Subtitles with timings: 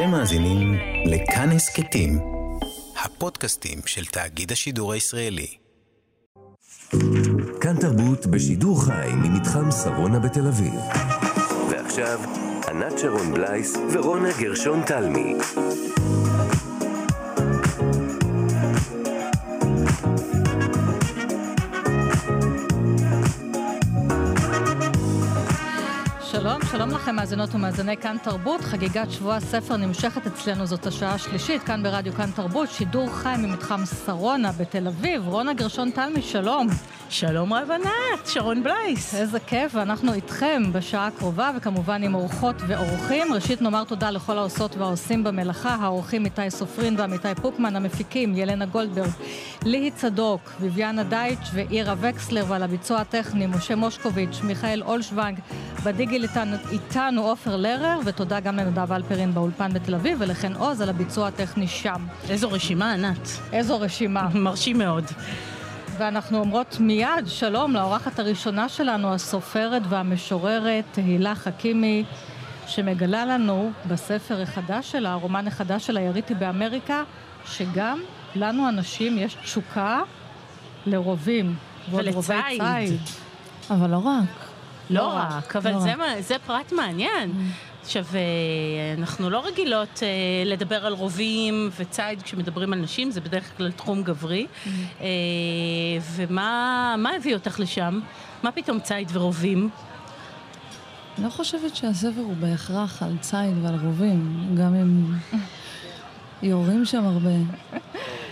[0.00, 0.74] אתם מאזינים
[1.06, 2.18] לכאן הסכתים,
[3.04, 5.46] הפודקאסטים של תאגיד השידור הישראלי.
[7.60, 10.74] כאן תרבות בשידור חי ממתחם שרונה בתל אביב.
[11.70, 12.20] ועכשיו,
[12.68, 15.34] ענת שרון בלייס ורונה גרשון תלמי.
[26.72, 28.60] שלום, לכם מאזינות ומאזיני כאן תרבות.
[28.60, 33.80] חגיגת שבוע הספר נמשכת אצלנו, זאת השעה השלישית, כאן ברדיו כאן תרבות, שידור חי ממתחם
[34.06, 35.28] שרונה בתל אביב.
[35.28, 36.66] רונה גרשון תלמי, שלום.
[37.10, 39.14] שלום רב ענת, שרון בלייס.
[39.14, 43.32] איזה כיף, ואנחנו איתכם בשעה הקרובה, וכמובן עם אורחות ואורחים.
[43.32, 49.10] ראשית נאמר תודה לכל העושות והעושים במלאכה, האורחים איתי סופרין ועמיתי פוקמן, המפיקים ילנה גולדברג,
[49.64, 55.38] ליהי צדוק, ביביאנה דייטש ואירה וקסלר, ועל הביצוע הטכני משה מושקוביץ', מיכאל אולשוונג,
[55.84, 60.88] בדיגיל איתנו, איתנו עופר לרר, ותודה גם לנדב אלפרין באולפן בתל אביב, ולכן עוז על
[60.88, 62.06] הביצוע הטכני שם.
[62.28, 63.28] איזו רשימה ענת.
[63.52, 64.28] איזו רשימה.
[64.34, 65.04] מרשים מאוד.
[66.00, 72.04] ואנחנו אומרות מיד שלום לאורחת הראשונה שלנו, הסופרת והמשוררת תהילה חכימי,
[72.66, 77.02] שמגלה לנו בספר החדש שלה, הרומן החדש שלה, יריתי באמריקה,
[77.46, 78.00] שגם
[78.34, 80.00] לנו הנשים יש תשוקה
[80.86, 81.54] לרובים.
[82.88, 83.00] ולציד.
[83.70, 84.28] אבל לא רק.
[84.90, 85.98] לא רק, אבל לא זה, רק.
[85.98, 87.32] מה- זה פרט מעניין.
[87.90, 90.08] עכשיו, אה, אנחנו לא רגילות אה,
[90.46, 94.46] לדבר על רובים וציד כשמדברים על נשים, זה בדרך כלל תחום גברי.
[95.00, 95.06] אה,
[96.16, 98.00] ומה מה הביא אותך לשם?
[98.42, 99.70] מה פתאום ציד ורובים?
[101.18, 105.04] אני לא חושבת שהספר הוא בהכרח על ציד ועל רובים, גם אם
[106.50, 107.34] יורים שם הרבה.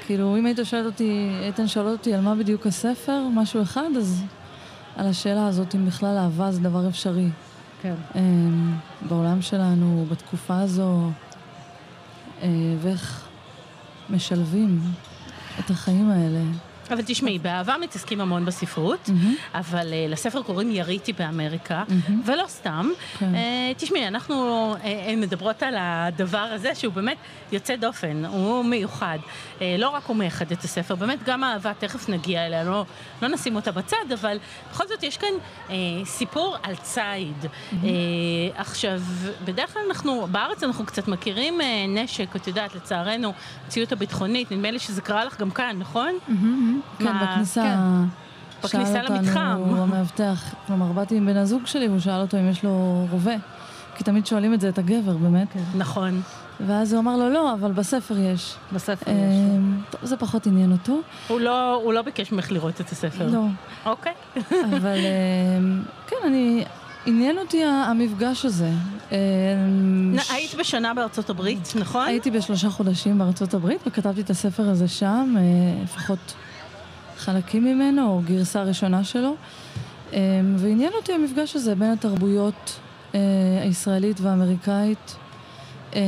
[0.07, 4.25] כאילו, אם היית שואלת אותי, איתן שואל אותי על מה בדיוק הספר, משהו אחד, אז
[4.97, 7.29] על השאלה הזאת, אם בכלל אהבה זה דבר אפשרי.
[7.83, 7.95] כן.
[8.15, 8.75] אמ,
[9.09, 11.11] בעולם שלנו, בתקופה הזו,
[12.43, 12.49] אה,
[12.83, 13.29] ואיך
[14.11, 14.81] משלבים
[15.59, 16.41] את החיים האלה.
[16.91, 19.35] אבל תשמעי, באהבה מתעסקים המון בספרות, מהמם.
[19.55, 22.23] אבל uh, לספר קוראים יריתי באמריקה, מהמם.
[22.25, 22.89] ולא סתם.
[23.19, 23.35] כן.
[23.35, 23.39] Uh,
[23.77, 27.17] תשמעי, אנחנו uh, מדברות על הדבר הזה שהוא באמת
[27.53, 29.19] יוצא דופן, הוא מיוחד.
[29.59, 32.85] Uh, לא רק הוא מייחד את הספר, באמת גם האהבה, תכף נגיע אליה, לא,
[33.23, 34.39] לא נשים אותה בצד, אבל
[34.71, 35.29] בכל זאת יש כאן
[35.69, 35.73] uh,
[36.05, 37.45] סיפור על ציד.
[37.73, 37.85] Uh,
[38.55, 39.01] עכשיו,
[39.45, 43.33] בדרך כלל אנחנו, בארץ אנחנו קצת מכירים uh, נשק, את יודעת, לצערנו,
[43.65, 46.19] המציאות הביטחונית, נדמה לי שזה קרה לך גם כאן, נכון?
[46.99, 47.63] כן, בכניסה.
[47.63, 48.69] כן.
[48.69, 49.63] שאל בכניסה אותנו למתחם.
[49.83, 53.35] המאבטח, כלומר, באתי עם בן הזוג שלי והוא שאל אותו אם יש לו רובה.
[53.97, 55.57] כי תמיד שואלים את זה את הגבר, באמת.
[55.75, 56.23] נכון.
[56.67, 58.55] ואז הוא אמר לו, לא, אבל בספר יש.
[58.73, 59.17] בספר יש.
[59.17, 61.01] אמ, טוב, זה פחות עניין אותו.
[61.29, 63.27] הוא לא, הוא לא ביקש ממך לראות את הספר.
[63.27, 63.45] לא.
[63.87, 64.13] אוקיי.
[64.77, 64.99] אבל
[65.59, 66.65] אמ, כן, אני...
[67.07, 68.71] עניין אותי המפגש הזה.
[69.13, 69.17] אמ,
[70.31, 72.07] היית בשנה בארצות הברית, נכון?
[72.07, 75.43] הייתי בשלושה חודשים בארצות הברית וכתבתי את הספר הזה שם, אה,
[75.83, 76.35] לפחות
[77.29, 79.35] חלקים ממנו, או גרסה ראשונה שלו.
[80.13, 80.19] אה,
[80.57, 82.81] ועניין אותי המפגש הזה בין התרבויות
[83.15, 83.21] אה,
[83.63, 85.17] הישראלית והאמריקאית,
[85.95, 86.01] אה,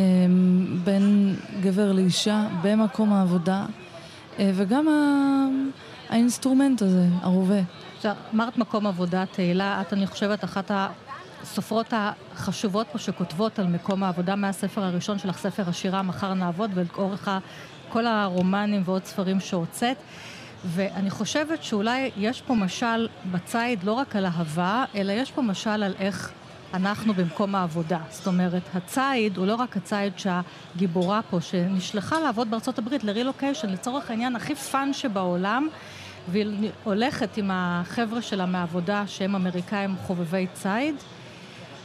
[0.84, 3.66] בין גבר לאישה, במקום העבודה,
[4.38, 4.88] אה, וגם
[6.08, 7.60] האינסטרומנט הזה, הרובה.
[7.96, 10.70] עכשיו, אמרת מקום עבודה, תהילה, את, אני חושבת, אחת
[11.42, 17.28] הסופרות החשובות פה שכותבות על מקום העבודה מהספר הראשון שלך, ספר השירה, מחר נעבוד, ולאורך
[17.88, 19.96] כל הרומנים ועוד ספרים שהוצאת.
[20.64, 25.70] ואני חושבת שאולי יש פה משל בציד לא רק על אהבה, אלא יש פה משל
[25.82, 26.32] על איך
[26.74, 27.98] אנחנו במקום העבודה.
[28.10, 34.10] זאת אומרת, הציד הוא לא רק הציד שהגיבורה פה, שנשלחה לעבוד בארצות הברית לרילוקיישן, לצורך
[34.10, 35.68] העניין הכי fun שבעולם,
[36.28, 40.94] והיא הולכת עם החבר'ה שלה מהעבודה שהם אמריקאים חובבי ציד.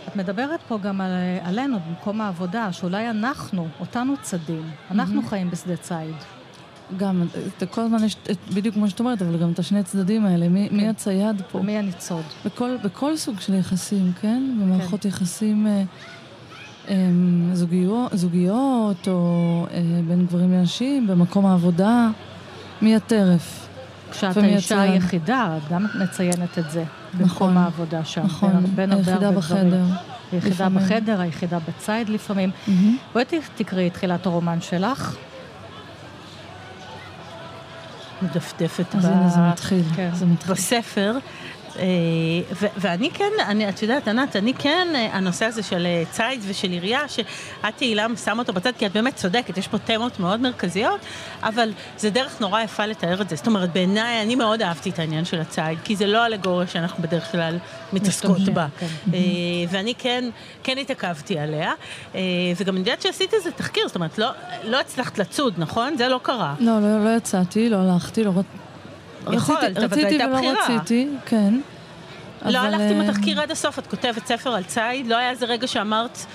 [0.07, 1.11] את מדברת פה גם על,
[1.43, 6.34] עלינו במקום העבודה, שאולי אנחנו, אותנו צדים, אנחנו חיים בשדה ציד.
[6.97, 7.23] גם,
[7.71, 8.15] כל הזמן יש,
[8.53, 11.59] בדיוק כמו שאת אומרת, אבל גם את השני הצדדים האלה, מי, מי הצייד פה?
[11.59, 12.23] מי הניצוד?
[12.45, 14.43] בכל, בכל סוג של יחסים, כן?
[14.61, 15.09] במערכות כן.
[15.09, 15.83] יחסים אה,
[16.89, 16.95] אה,
[17.53, 22.09] זוגיות, זוגיות, או אה, בין גברים לנשים, במקום העבודה,
[22.81, 23.67] מי הטרף.
[24.11, 24.81] כשאת האישה.
[24.81, 26.83] היחידה, את גם מציינת את זה,
[27.13, 28.23] במקום נכון, העבודה שם.
[28.23, 29.83] נכון, בין- היחידה בחדר.
[30.31, 30.69] היחידה.
[30.69, 32.51] בחדר, היחידה בציד לפעמים.
[32.67, 32.97] מהמם.
[33.13, 35.15] בואי תקראי את תחילת הרומן שלך.
[38.21, 39.09] מדפדפת ב- זה
[39.51, 40.09] מתחיל, כן.
[40.13, 40.53] זה מתחיל.
[40.53, 41.17] בספר.
[41.79, 41.85] אה,
[42.77, 46.71] ואני כן, אני, את יודעת, ענת, אני כן, אה, הנושא הזה של אה, ציד ושל
[46.71, 50.99] עירייה, שאת תהילה שמה אותו בצד, כי את באמת צודקת, יש פה תמות מאוד מרכזיות,
[51.43, 53.35] אבל זה דרך נורא יפה לתאר את זה.
[53.35, 57.03] זאת אומרת, בעיניי, אני מאוד אהבתי את העניין של הציד, כי זה לא אלגוריה שאנחנו
[57.03, 57.57] בדרך כלל
[57.93, 58.67] מתעסקות בה.
[58.79, 58.87] כן.
[59.69, 60.29] ואני כן,
[60.63, 61.71] כן התעכבתי עליה,
[62.57, 64.29] וגם אני יודעת שעשית איזה תחקיר, זאת אומרת, לא,
[64.63, 65.97] לא הצלחת לצוד, נכון?
[65.97, 66.55] זה לא קרה.
[66.59, 68.31] לא, לא, לא יצאתי, לא הלכתי, לא...
[69.33, 70.53] יכולת, אבל זו הייתה בחירה.
[70.53, 71.53] רציתי ולא רציתי, כן.
[72.45, 72.73] לא אבל...
[72.73, 76.25] הלכת עם התחקיר עד הסוף, את כותבת ספר על ציד, לא היה איזה רגע שאמרת,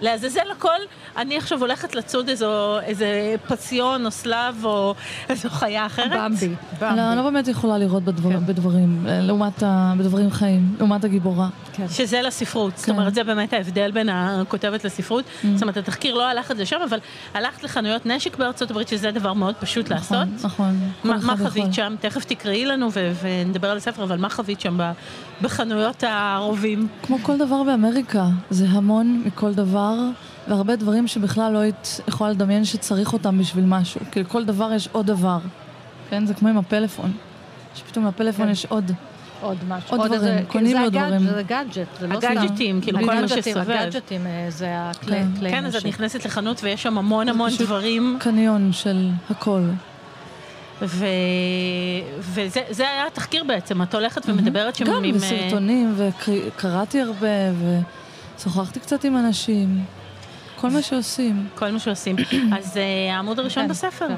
[0.00, 0.78] לעזאזל הכל,
[1.16, 4.94] אני עכשיו הולכת לצוד איזו, איזה פסיון או סלב או
[5.28, 6.12] איזו חיה אחרת.
[6.12, 6.54] במבי.
[6.80, 8.46] לא, אני לא באמת יכולה לראות בדבר, כן.
[8.46, 11.48] בדברים, לעומת ה, בדברים חיים, לעומת הגיבורה.
[11.72, 11.88] כן.
[11.88, 12.78] שזה לספרות, כן.
[12.78, 15.24] זאת אומרת, זה באמת ההבדל בין הכותבת לספרות.
[15.24, 15.46] Mm.
[15.54, 16.98] זאת אומרת, התחקיר לא הלך את זה שם, אבל
[17.34, 20.44] הלכת לחנויות נשק בארצות הברית, שזה דבר מאוד פשוט נכון, לעשות.
[20.44, 21.26] נכון, נכון.
[21.26, 21.94] מה חווית שם?
[22.00, 22.88] תכף תקראי לנו
[23.22, 24.78] ונדבר על הספר, אבל מה חווית שם
[25.42, 26.88] בחנויות הרובים?
[27.02, 29.94] כמו כל דבר באמריקה, זה המון מכל דבר.
[30.48, 34.00] והרבה דברים שבכלל לא היית יכולה לדמיין שצריך אותם בשביל משהו.
[34.12, 35.38] כי לכל דבר יש עוד דבר.
[36.10, 36.26] כן?
[36.26, 37.12] זה כמו עם הפלאפון.
[37.74, 38.52] שפתאום לפלאפון כן.
[38.52, 38.92] יש עוד.
[39.40, 39.90] עוד משהו.
[39.90, 41.20] עוד, עוד דברים, איזה, קונים לו דברים.
[41.20, 42.28] זה גאדג'ט, זה לא סתם.
[42.28, 43.70] הגאדג'טים, כאילו כל מה שסובב.
[43.70, 45.50] הגאדג'טים אה, זה הכלי כן.
[45.50, 48.16] כן, אז את נכנסת לחנות ויש שם המון המון דברים.
[48.20, 49.62] קניון של הכל.
[50.82, 51.06] ו...
[52.18, 55.16] וזה היה התחקיר בעצם, את הולכת ומדברת שם גם עם...
[55.16, 57.26] גם אה, בסרטונים, וקראתי הרבה,
[58.38, 59.84] ושוחחתי קצת עם אנשים.
[60.56, 61.46] כל מה שעושים.
[61.54, 62.16] כל מה שעושים.
[62.58, 64.08] אז uh, העמוד הראשון כן, בספר.
[64.08, 64.14] כן.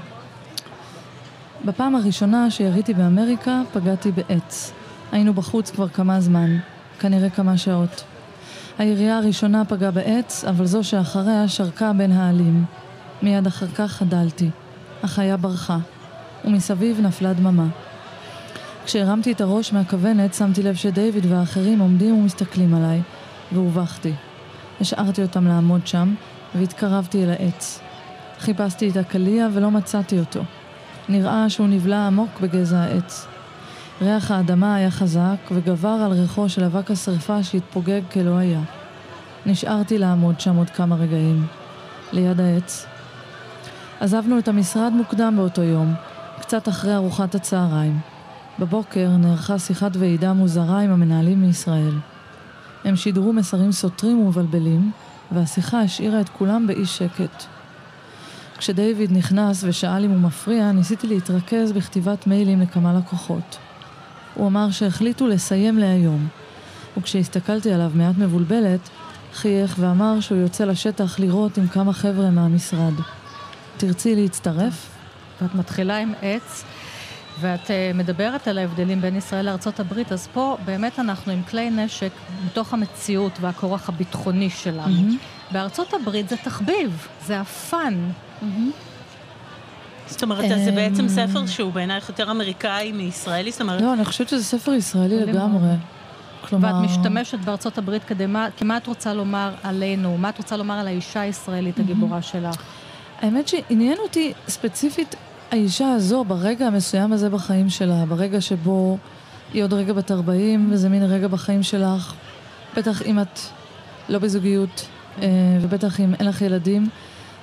[1.64, 4.72] בפעם הראשונה שיריתי באמריקה, פגעתי בעץ.
[5.12, 6.58] היינו בחוץ כבר כמה זמן,
[7.00, 8.04] כנראה כמה שעות.
[8.78, 12.64] הירייה הראשונה פגעה בעץ, אבל זו שאחריה שרקה בין העלים.
[13.22, 14.50] מיד אחר כך חדלתי.
[15.02, 15.78] החיה ברחה,
[16.44, 17.66] ומסביב נפלה דממה.
[18.84, 23.02] כשהרמתי את הראש מהכוונת, שמתי לב שדייוויד והאחרים עומדים ומסתכלים עליי,
[23.52, 24.12] והובכתי.
[24.80, 26.14] השארתי אותם לעמוד שם,
[26.54, 27.80] והתקרבתי אל העץ.
[28.38, 30.40] חיפשתי את הקליע ולא מצאתי אותו.
[31.08, 33.26] נראה שהוא נבלע עמוק בגזע העץ.
[34.02, 38.60] ריח האדמה היה חזק וגבר על ריחו של אבק השרפה שהתפוגג כלא היה.
[39.46, 41.46] נשארתי לעמוד שם עוד כמה רגעים,
[42.12, 42.86] ליד העץ.
[44.00, 45.94] עזבנו את המשרד מוקדם באותו יום,
[46.48, 47.98] קצת אחרי ארוחת הצהריים.
[48.58, 51.94] בבוקר נערכה שיחת ועידה מוזרה עם המנהלים מישראל.
[52.84, 54.90] הם שידרו מסרים סותרים ומבלבלים,
[55.32, 57.44] והשיחה השאירה את כולם באי שקט.
[58.58, 63.58] כשדייוויד נכנס ושאל אם הוא מפריע, ניסיתי להתרכז בכתיבת מיילים לכמה לקוחות.
[64.34, 66.28] הוא אמר שהחליטו לסיים להיום,
[66.96, 68.88] וכשהסתכלתי עליו מעט מבולבלת,
[69.34, 72.94] חייך ואמר שהוא יוצא לשטח לראות עם כמה חבר'ה מהמשרד.
[73.76, 74.97] תרצי להצטרף?
[75.42, 76.64] ואת מתחילה עם עץ.
[77.40, 82.10] ואת uh, מדברת על ההבדלים בין ישראל לארה"ב, אז פה באמת אנחנו עם כלי נשק
[82.46, 84.86] מתוך המציאות והכורח הביטחוני שלנו.
[84.86, 85.52] Mm-hmm.
[85.52, 88.10] בארצות הברית זה תחביב, זה הפאן.
[88.42, 88.44] Mm-hmm.
[90.06, 93.50] זאת אומרת, זה בעצם אמ, ספר שהוא בעינייך יותר אמריקאי מישראלי?
[93.50, 93.80] זאת אומרת...
[93.80, 95.74] לא, אני חושבת שזה ספר ישראלי לגמרי.
[96.40, 96.68] כלומר...
[96.68, 100.18] ואת משתמשת בארצות הברית כדי מה, כי מה את רוצה לומר עלינו?
[100.18, 102.56] מה את רוצה לומר על האישה הישראלית הגיבורה שלך?
[103.20, 105.14] האמת שעניין אותי ספציפית
[105.50, 108.98] האישה הזו, ברגע המסוים הזה בחיים שלה, ברגע שבו
[109.52, 112.14] היא עוד רגע בת 40, וזה מין רגע בחיים שלך,
[112.76, 113.40] בטח אם את
[114.08, 114.86] לא בזוגיות,
[115.22, 115.28] אה,
[115.60, 116.88] ובטח אם אין לך ילדים,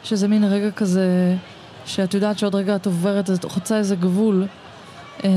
[0.03, 1.35] שזה מין רגע כזה,
[1.85, 4.45] שאת יודעת שעוד רגע את עוברת, את חוצה איזה גבול.
[5.23, 5.29] אה,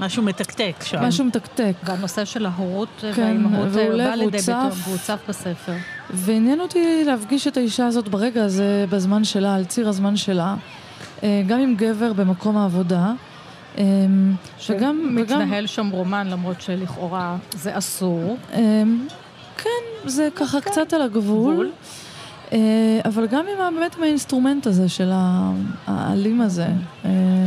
[0.00, 1.02] משהו מתקתק שם.
[1.02, 1.72] משהו מתקתק.
[1.84, 4.54] והנושא של ההורות כן, והאימהות אה, בא לידי ביטוי,
[4.84, 5.72] והוא צף בספר.
[6.10, 10.54] ועניין אותי להפגיש את האישה הזאת ברגע הזה, בזמן שלה, על ציר הזמן שלה.
[11.22, 13.12] אה, גם עם גבר במקום העבודה.
[13.78, 13.84] אה,
[14.58, 15.14] שגם...
[15.14, 18.36] מתנהל שם רומן, למרות שלכאורה זה אסור.
[18.52, 18.82] אה,
[19.56, 20.70] כן, זה ככה כן.
[20.70, 21.70] קצת על הגבול.
[23.04, 25.10] אבל גם עם, באמת עם האינסטרומנט הזה של
[25.86, 26.66] האלים הזה.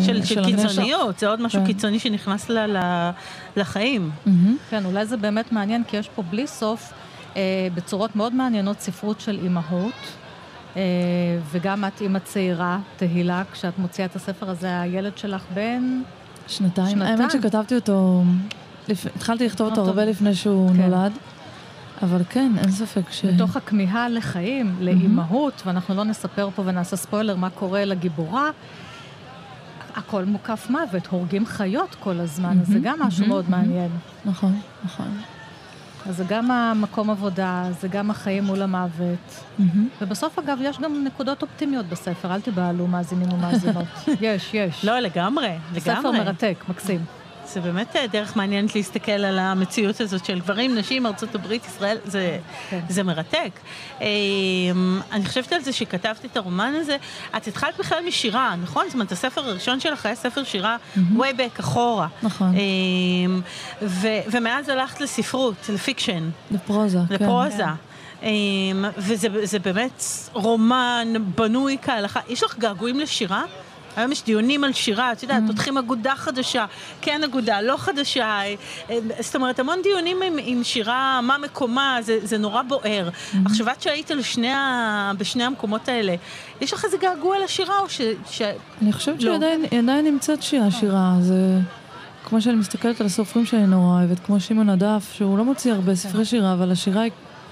[0.05, 1.65] של, של, קיצוניות, זה עוד משהו כן.
[1.65, 3.11] קיצוני שנכנס לה, לה,
[3.55, 4.11] לחיים.
[4.25, 4.29] Mm-hmm.
[4.69, 6.93] כן, אולי זה באמת מעניין, כי יש פה בלי סוף,
[7.35, 9.93] אה, בצורות מאוד מעניינות, ספרות של אימהות.
[10.75, 10.81] אה,
[11.51, 16.01] וגם את אימא צעירה, תהילה, כשאת מוציאה את הספר הזה, הילד שלך בן...
[16.47, 16.89] שנתיים.
[16.89, 17.19] שנתיים.
[17.19, 18.23] האמת שכתבתי אותו,
[18.87, 19.05] לפ...
[19.05, 20.81] התחלתי לכתוב אותו הרבה לפני שהוא כן.
[20.81, 21.11] נולד.
[22.01, 23.25] אבל כן, אין ספק ש...
[23.25, 25.67] בתוך הכמיהה לחיים, לאימהות, mm-hmm.
[25.67, 28.49] ואנחנו לא נספר פה ונעשה ספוילר מה קורה לגיבורה,
[29.95, 32.61] הכל מוקף מוות, הורגים חיות כל הזמן, mm-hmm.
[32.61, 33.27] אז זה גם משהו mm-hmm.
[33.27, 33.89] מאוד מעניין.
[34.25, 35.07] נכון, נכון.
[36.05, 39.43] אז זה גם המקום עבודה, זה גם החיים מול המוות.
[39.59, 39.63] Mm-hmm.
[40.01, 43.85] ובסוף, אגב, יש גם נקודות אופטימיות בספר, אל תבהלו מאזינים ומאזינות.
[44.21, 44.85] יש, יש.
[44.85, 45.81] לא, לגמרי, לגמרי.
[45.81, 47.05] ספר מרתק, מקסים.
[47.53, 51.97] זה באמת אה, דרך מעניינת להסתכל על המציאות הזאת של גברים, נשים, ארצות הברית, ישראל,
[52.05, 52.79] זה, כן.
[52.89, 53.51] זה מרתק.
[54.01, 54.07] אה,
[55.11, 56.97] אני חושבת על זה שכתבת את הרומן הזה,
[57.37, 58.85] את התחלת בכלל משירה, נכון?
[58.85, 62.07] זאת אומרת, הספר הראשון שלך היה ספר שירה way back אחורה.
[62.23, 62.55] נכון.
[63.81, 66.29] ו- ומאז הלכת לספרות, לפיקשן.
[66.51, 67.15] לפרוזה, כן.
[67.15, 67.63] לפרוזה.
[68.21, 68.23] כן.
[68.97, 72.19] וזה באמת רומן בנוי כהלכה.
[72.29, 73.43] יש לך געגועים לשירה?
[73.95, 75.47] היום יש דיונים על שירה, את יודעת, mm.
[75.47, 76.65] פותחים אגודה חדשה,
[77.01, 78.55] כן אגודה, לא חדשה, אה,
[78.89, 83.09] אה, זאת אומרת, המון דיונים עם, עם שירה, מה מקומה, זה, זה נורא בוער.
[83.09, 83.37] Mm-hmm.
[83.45, 84.11] עכשיו, את שהיית
[84.47, 86.15] ה, בשני המקומות האלה,
[86.61, 88.01] יש לך איזה געגוע לשירה או ש...
[88.29, 88.41] ש...
[88.81, 89.37] אני חושבת לא.
[89.39, 91.59] שהיא עדיין נמצאת שירה, שירה, זה...
[92.25, 95.95] כמו שאני מסתכלת על הסופרים שאני נורא אוהבת, כמו שמעון הדף, שהוא לא מוציא הרבה
[95.95, 96.25] ספרי כן.
[96.25, 97.11] שירה, אבל השירה היא...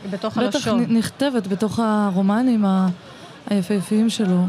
[0.10, 0.83] בתוך הלשון.
[0.83, 2.65] בטח נכתבת בתוך הרומנים
[3.50, 4.48] היפהפיים שלו.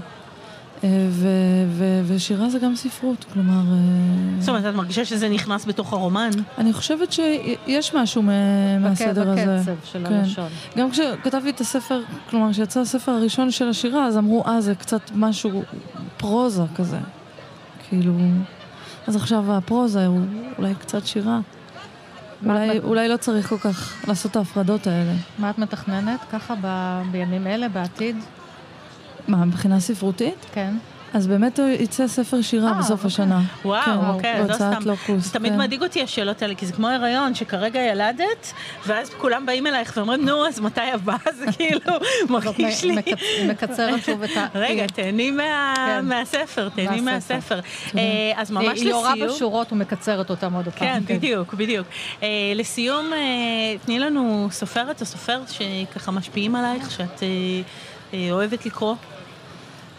[1.11, 3.73] ו- ו- ושירה זה גם ספרות, כלומר...
[3.73, 6.31] אה, זאת אומרת, את מרגישה שזה נכנס בתוך הרומן?
[6.59, 8.23] אני חושבת שיש משהו
[8.81, 9.57] מהסדר הזה.
[9.59, 10.15] בקצב של כן.
[10.15, 10.49] הלשון.
[10.77, 15.11] גם כשכתבתי את הספר, כלומר, כשיצא הספר הראשון של השירה, אז אמרו, אה, זה קצת
[15.15, 15.63] משהו
[16.17, 16.99] פרוזה כזה.
[17.89, 18.13] כאילו...
[19.07, 20.21] אז עכשיו הפרוזה הוא
[20.59, 21.41] אולי קצת שירה.
[22.47, 25.13] אולי, אולי לא צריך כל כך לעשות את ההפרדות האלה.
[25.39, 28.17] מה את מתכננת ככה ב- בימים אלה, בעתיד?
[29.29, 30.47] מה, מבחינה ספרותית?
[30.53, 30.75] כן.
[31.15, 33.07] אז באמת הוא יצא ספר שירה 아, אה, בסוף אוקיי.
[33.07, 33.41] השנה.
[33.65, 34.73] וואו, כן, אוקיי, לא סתם.
[34.85, 35.25] לוקוס.
[35.25, 35.59] זה תמיד כן.
[35.59, 38.53] מדאיג אותי השאלות האלה, כי זה כמו הריון, שכרגע ילדת,
[38.87, 41.17] ואז כולם באים אלייך ואומרים, נו, אז מתי הבא?
[41.39, 41.93] זה כאילו
[42.29, 42.95] מרגיש לי...
[43.49, 44.47] מקצרת שוב את ה...
[44.59, 45.31] רגע, תהני
[45.77, 46.05] כן.
[46.05, 47.61] מהספר, תהני מהספר.
[47.97, 48.03] אה,
[48.37, 49.07] אז ממש לסיום...
[49.07, 50.73] היא יורה בשורות ומקצרת אותם עוד פעם.
[50.79, 51.87] כן, בדיוק, בדיוק.
[52.23, 53.11] אה, לסיום,
[53.85, 57.23] תני לנו סופרת או סופר שככה משפיעים עלייך, שאת
[58.15, 58.95] אוהבת לקרוא.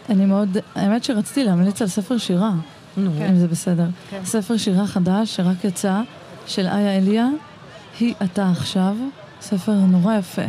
[0.08, 2.52] אני מאוד, האמת שרציתי להמליץ על ספר שירה,
[2.96, 3.10] נו.
[3.18, 3.26] כן.
[3.26, 3.86] אם זה בסדר.
[4.10, 4.20] כן.
[4.24, 6.00] ספר שירה חדש שרק יצא,
[6.46, 7.28] של איה אליה,
[8.00, 8.96] היא אתה עכשיו,
[9.40, 10.42] ספר נורא יפה.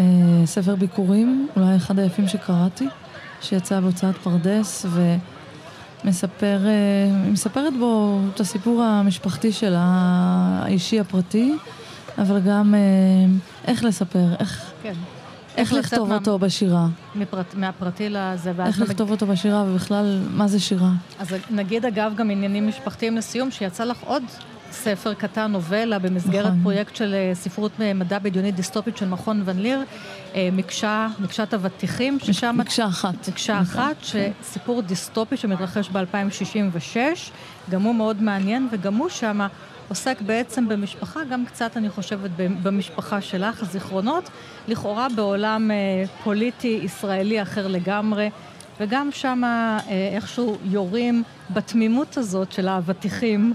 [0.00, 0.04] אה,
[0.44, 2.88] ספר ביקורים, אולי אחד היפים שקראתי,
[3.40, 4.86] שיצא בהוצאת פרדס,
[6.04, 9.84] ומספר, אה, מספרת בו את הסיפור המשפחתי שלה,
[10.62, 11.54] האישי הפרטי,
[12.18, 12.80] אבל גם אה,
[13.66, 14.72] איך לספר, איך...
[14.82, 14.94] כן.
[15.56, 16.14] איך לכתוב מה...
[16.14, 16.86] אותו בשירה?
[17.14, 18.52] מפרט, מהפרטי לזה.
[18.66, 20.90] איך לכתוב אותו בשירה ובכלל, מה זה שירה?
[21.18, 24.22] אז נגיד אגב גם עניינים משפחתיים לסיום, שיצא לך עוד
[24.74, 26.60] ספר קטן, נובלה, במסגרת נכון.
[26.62, 29.82] פרויקט של אה, ספרות מדע בדיונית דיסטופית של מכון ון ליר,
[30.34, 32.56] אה, מקשה, מקשת אבטיחים, ששם...
[32.58, 33.28] מקשה אחת.
[33.28, 33.82] מקשה נכון.
[33.82, 33.96] אחת,
[34.42, 36.96] שסיפור דיסטופי שמתרחש ב-2066,
[37.70, 39.48] גם הוא מאוד מעניין, וגם הוא שמה...
[39.88, 42.30] עוסק בעצם במשפחה, גם קצת, אני חושבת,
[42.62, 44.30] במשפחה שלך, זיכרונות,
[44.68, 45.76] לכאורה בעולם אה,
[46.24, 48.30] פוליטי ישראלי אחר לגמרי,
[48.80, 49.78] וגם שם אה,
[50.14, 53.54] איכשהו יורים בתמימות הזאת של האבטיחים.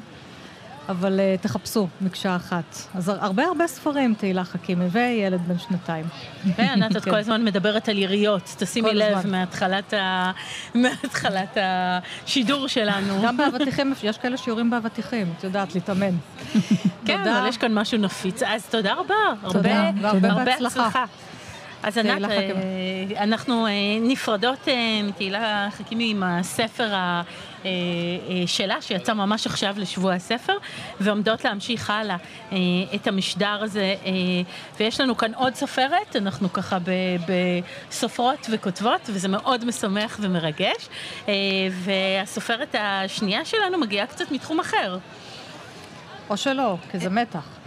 [0.89, 2.77] אבל uh, תחפשו מקשה אחת.
[2.96, 6.05] אז הרבה הרבה ספרים, תהילה חכימי, וילד בן שנתיים.
[6.58, 7.12] וענת, את כן.
[7.12, 10.31] כל הזמן מדברת על יריות, תשימי לב מהתחלת, ה...
[10.75, 13.22] מהתחלת השידור שלנו.
[13.24, 16.15] גם באבטיחים, יש כאלה שיורים באבטיחים, את יודעת, להתאמן.
[17.05, 18.43] כן, אבל יש כאן משהו נפיץ.
[18.43, 19.15] אז תודה רבה.
[19.51, 19.91] תודה,
[20.24, 21.05] הרבה הצלחה.
[21.84, 24.67] אז ענת, אה, אנחנו אה, נפרדות
[25.03, 27.22] מתהילה חכימי עם הספר אה,
[28.45, 30.57] שלה, שיצא ממש עכשיו לשבוע הספר,
[30.99, 32.15] ועומדות להמשיך הלאה
[32.51, 32.57] אה,
[32.95, 33.95] את המשדר הזה.
[34.79, 36.77] ויש לנו כאן עוד סופרת, אנחנו ככה
[37.89, 40.89] בסופרות וכותבות, וזה מאוד משמח ומרגש.
[41.71, 44.97] והסופרת השנייה שלנו מגיעה קצת מתחום אחר.
[46.29, 47.59] או שלא, כי זה מתח.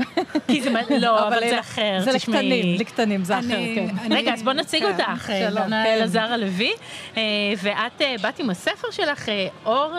[0.48, 3.88] כי זה, לא, אבל זה אחר, זה לקטנים, לקטנים, זה אחר, כן.
[4.10, 5.92] רגע, אז בוא נציג כן, אותך, דנה כן.
[5.92, 6.72] אלעזר הלוי,
[7.16, 7.22] אה,
[7.62, 9.92] ואת אה, באת עם הספר שלך, אה, אור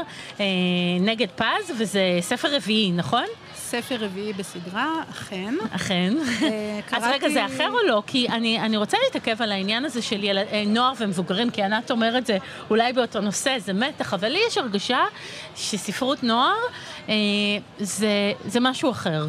[1.00, 3.25] נגד פז, וזה ספר רביעי, נכון?
[3.63, 5.53] ספר רביעי בסדרה, אכן.
[5.72, 6.13] אכן.
[6.91, 8.03] אז רגע, זה אחר או לא?
[8.08, 12.25] כי אני, אני רוצה להתעכב על העניין הזה של ילד, נוער ומבוגרים, כי ענת אומרת
[12.25, 12.38] זה
[12.70, 15.00] אולי באותו נושא, זה מתח, אבל לי יש הרגשה
[15.55, 16.55] שספרות נוער
[17.10, 17.13] אה,
[17.79, 19.25] זה, זה משהו אחר.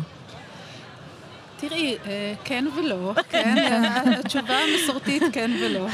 [1.57, 3.83] תראי, אה, כן ולא, כן,
[4.19, 5.87] התשובה המסורתית כן ולא.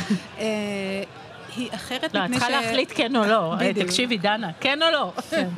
[1.50, 3.54] אה, היא אחרת לא, את צריכה להחליט כן או לא.
[3.74, 5.12] תקשיבי, דנה, כן או לא?
[5.30, 5.48] כן.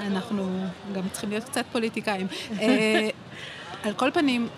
[0.00, 2.26] אנחנו גם צריכים להיות קצת פוליטיקאים.
[3.84, 4.48] על כל פנים,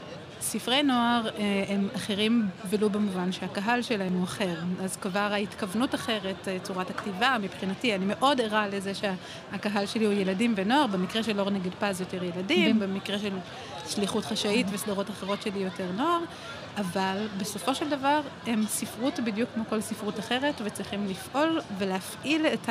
[0.45, 4.55] ספרי נוער אה, הם אחרים ולו במובן שהקהל שלהם הוא אחר.
[4.83, 10.13] אז כבר ההתכוונות אחרת, אה, צורת הכתיבה, מבחינתי, אני מאוד ערה לזה שהקהל שלי הוא
[10.13, 13.33] ילדים ונוער, במקרה של אור נגד פז יותר ילדים, במקרה של
[13.89, 16.21] שליחות חשאית וסדרות אחרות שלי יותר נוער,
[16.77, 22.69] אבל בסופו של דבר הם ספרות בדיוק כמו כל ספרות אחרת, וצריכים לפעול ולהפעיל את.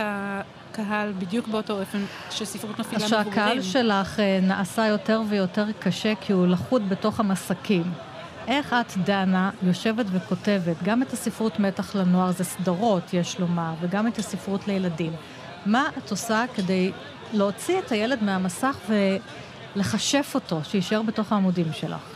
[0.74, 3.26] הקהל בדיוק באותו אופן שספרות מפעילה מבוגרים.
[3.26, 7.84] שהקהל שלך אה, נעשה יותר ויותר קשה כי הוא לכוד בתוך המסקים.
[8.48, 14.08] איך את, דנה, יושבת וכותבת גם את הספרות מתח לנוער, זה סדרות, יש לומר, וגם
[14.08, 15.14] את הספרות לילדים.
[15.66, 16.92] מה את עושה כדי
[17.34, 18.78] להוציא את הילד מהמסך
[19.76, 22.13] ולחשף אותו, שיישאר בתוך העמודים שלך?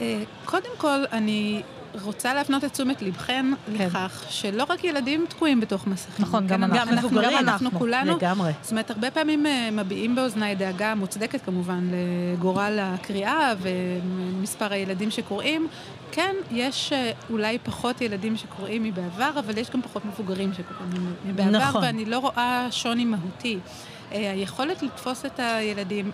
[0.00, 1.62] אה, קודם כל, אני
[2.02, 3.86] רוצה להפנות את תשומת לבכם כן.
[3.86, 6.26] לכך שלא רק ילדים תקועים בתוך מסכים.
[6.26, 6.90] נכון, גם כן, אנחנו.
[6.90, 7.30] גם מבוגרים.
[7.30, 8.16] גם אנחנו אנחנו, כולנו.
[8.16, 8.52] לגמרי.
[8.62, 15.68] זאת אומרת, הרבה פעמים אה, מביעים באוזניי דאגה מוצדקת כמובן לגורל הקריאה ומספר הילדים שקוראים.
[16.12, 21.50] כן, יש אה, אולי פחות ילדים שקוראים מבעבר, אבל יש גם פחות מבוגרים שקוראים מבעבר,
[21.50, 21.82] נכון.
[21.82, 23.58] ואני לא רואה שוני מהותי.
[24.10, 26.10] היכולת לתפוס את הילדים,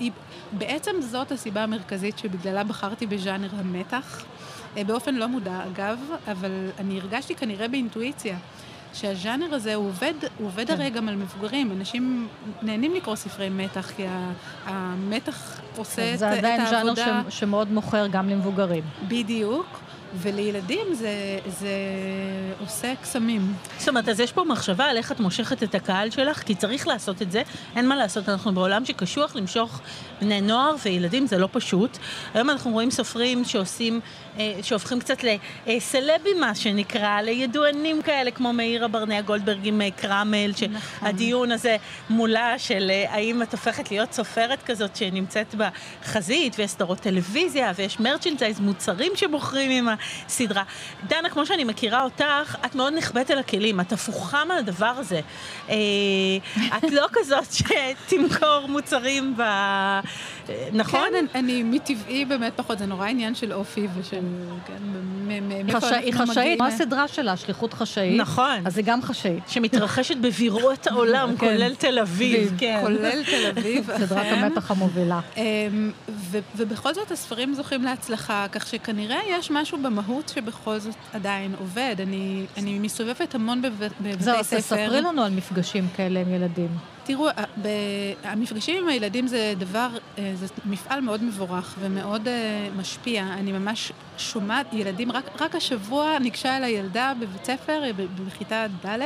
[0.00, 0.10] היא,
[0.52, 4.24] בעצם זאת הסיבה המרכזית שבגללה בחרתי בז'אנר המתח.
[4.76, 5.98] אה, באופן לא מודע, אגב,
[6.30, 8.36] אבל אני הרגשתי כנראה באינטואיציה.
[8.94, 10.72] שהז'אנר הזה הוא עובד, הוא עובד כן.
[10.72, 11.72] הרי גם על מבוגרים.
[11.72, 12.28] אנשים
[12.62, 14.04] נהנים לקרוא ספרי מתח, כי
[14.66, 18.82] המתח עושה את, זה את עדיין ז'אנר העבודה ש- שמאוד מוכר גם למבוגרים.
[19.08, 19.66] בדיוק,
[20.14, 21.70] ולילדים זה, זה
[22.60, 23.54] עושה קסמים.
[23.78, 26.88] זאת אומרת, אז יש פה מחשבה על איך את מושכת את הקהל שלך, כי צריך
[26.88, 27.42] לעשות את זה,
[27.76, 29.80] אין מה לעשות, אנחנו בעולם שקשוח למשוך
[30.20, 31.98] בני נוער וילדים, זה לא פשוט.
[32.34, 34.00] היום אנחנו רואים סופרים שעושים,
[34.38, 35.18] אה, שהופכים קצת
[35.66, 41.76] לסלבים, מה שנקרא, לידוענים כאלה, כמו מאירה ברנע גולדברג עם אה, קרמל, שהדיון הזה
[42.10, 48.00] מולה של אה, האם את הופכת להיות סופרת כזאת שנמצאת בחזית, ויש סדרות טלוויזיה, ויש
[48.00, 50.62] מרצ'נדייז, מוצרים שמוכרים עם הסדרה.
[51.06, 55.20] דנה, כמו שאני מכירה אותך, את מאוד נחבאת אל הכלים, את הפוכה מהדבר הזה.
[55.68, 55.76] אה,
[56.76, 59.42] את לא כזאת שתמכור מוצרים ב...
[60.50, 61.08] אה, נכון?
[61.12, 64.16] כן, אני, מטבעי באמת פחות, זה נורא עניין של אופי ושל,
[64.66, 64.74] כן,
[65.28, 65.74] היא
[66.12, 66.58] חשאית, מגיעים.
[66.58, 68.20] כמו הסדרה שלה, שליחות חשאית.
[68.20, 68.60] נכון.
[68.64, 69.42] אז היא גם חשאית.
[69.48, 71.46] שמתרחשת בבירות העולם, כן.
[71.46, 72.54] כולל תל אביב.
[72.58, 72.78] כן.
[72.82, 74.44] כולל תל אביב, סדרת אכן.
[74.44, 75.20] המתח המובילה.
[75.36, 75.90] אמ,
[76.56, 81.96] ובכל זאת הספרים זוכים להצלחה, כך שכנראה יש משהו במהות שבכל זאת עדיין עובד.
[82.56, 84.56] אני, מסתובבת המון בב- בבתי זהו, ספר.
[84.56, 86.68] אז תספרי לנו על מפגשים כאלה עם ילדים.
[87.04, 87.28] תראו,
[88.24, 89.88] המפגשים עם הילדים זה דבר,
[90.18, 93.22] אה, זה מפעל מאוד מבורך ומאוד אה, משפיע.
[93.22, 97.90] אני ממש שומעת ילדים, רק, רק השבוע ניגשה אליי ילדה בבית ספר, אה,
[98.26, 99.00] בכיתה ד',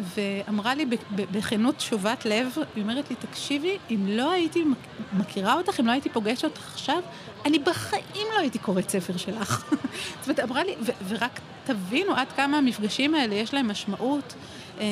[0.00, 0.86] ואמרה לי
[1.32, 4.76] בכנות שובת לב, היא אומרת לי, תקשיבי, אם לא הייתי מכ-
[5.18, 7.02] מכירה אותך, אם לא הייתי פוגשת אותך עכשיו,
[7.46, 9.64] אני בחיים לא הייתי קוראת ספר שלך.
[10.20, 10.74] זאת אומרת, אמרה לי,
[11.08, 14.34] ורק תבינו עד כמה המפגשים האלה יש להם משמעות.
[14.80, 14.86] אה,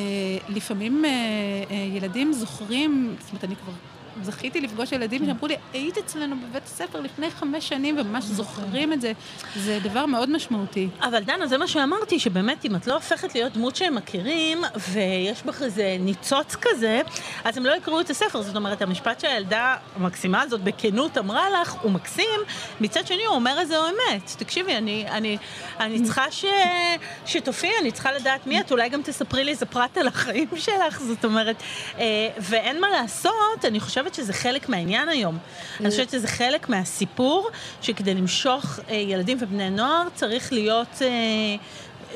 [0.49, 1.09] לפעמים אה,
[1.71, 3.73] אה, ילדים זוכרים, זאת אומרת, אני כבר
[4.21, 9.01] זכיתי לפגוש ילדים שאמרו לי, היית אצלנו בבית הספר לפני חמש שנים וממש זוכרים את
[9.01, 9.11] זה.
[9.55, 10.89] זה דבר מאוד משמעותי.
[11.01, 15.43] אבל דנה, זה מה שאמרתי, שבאמת אם את לא הופכת להיות דמות שהם מכירים, ויש
[15.43, 17.01] בך איזה ניצוץ כזה,
[17.43, 18.41] אז הם לא יקראו את הספר.
[18.41, 22.39] זאת אומרת, המשפט שהילדה המקסימה הזאת בכנות אמרה לך, הוא מקסים,
[22.81, 24.31] מצד שני הוא אומר איזה אמת.
[24.37, 25.37] תקשיבי, אני, אני,
[25.79, 26.45] אני צריכה ש,
[27.25, 31.01] שתופיעי, אני צריכה לדעת מי את, אולי גם תספרי לי איזה פרט על החיים שלך,
[31.01, 31.63] זאת אומרת,
[31.99, 32.05] אה,
[32.37, 35.37] ואין מה לעשות, אני חושבת שזה חלק מהעניין היום.
[35.79, 37.49] אני חושבת שזה חלק מהסיפור,
[37.81, 41.07] שכדי למשוך אה, ילדים ובני נוער צריך להיות אה,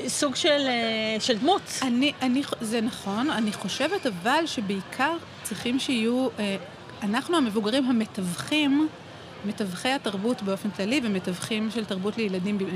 [0.08, 1.62] סוג של, אה, של דמות.
[1.82, 6.56] אני, אני, זה נכון, אני חושבת אבל שבעיקר צריכים שיהיו, אה,
[7.04, 8.88] אנחנו המבוגרים המתווכים,
[9.46, 12.68] מתווכי התרבות באופן כללי ומתווכים של תרבות לילדים אה,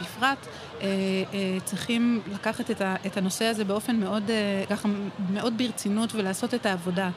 [0.00, 0.46] בפרט,
[0.80, 0.86] אה,
[1.34, 2.70] אה, צריכים לקחת
[3.06, 4.22] את, הנושא הזה באופן מאוד,
[4.70, 4.88] ככה,
[5.32, 7.10] מאוד ברצינות ולעשות את העבודה.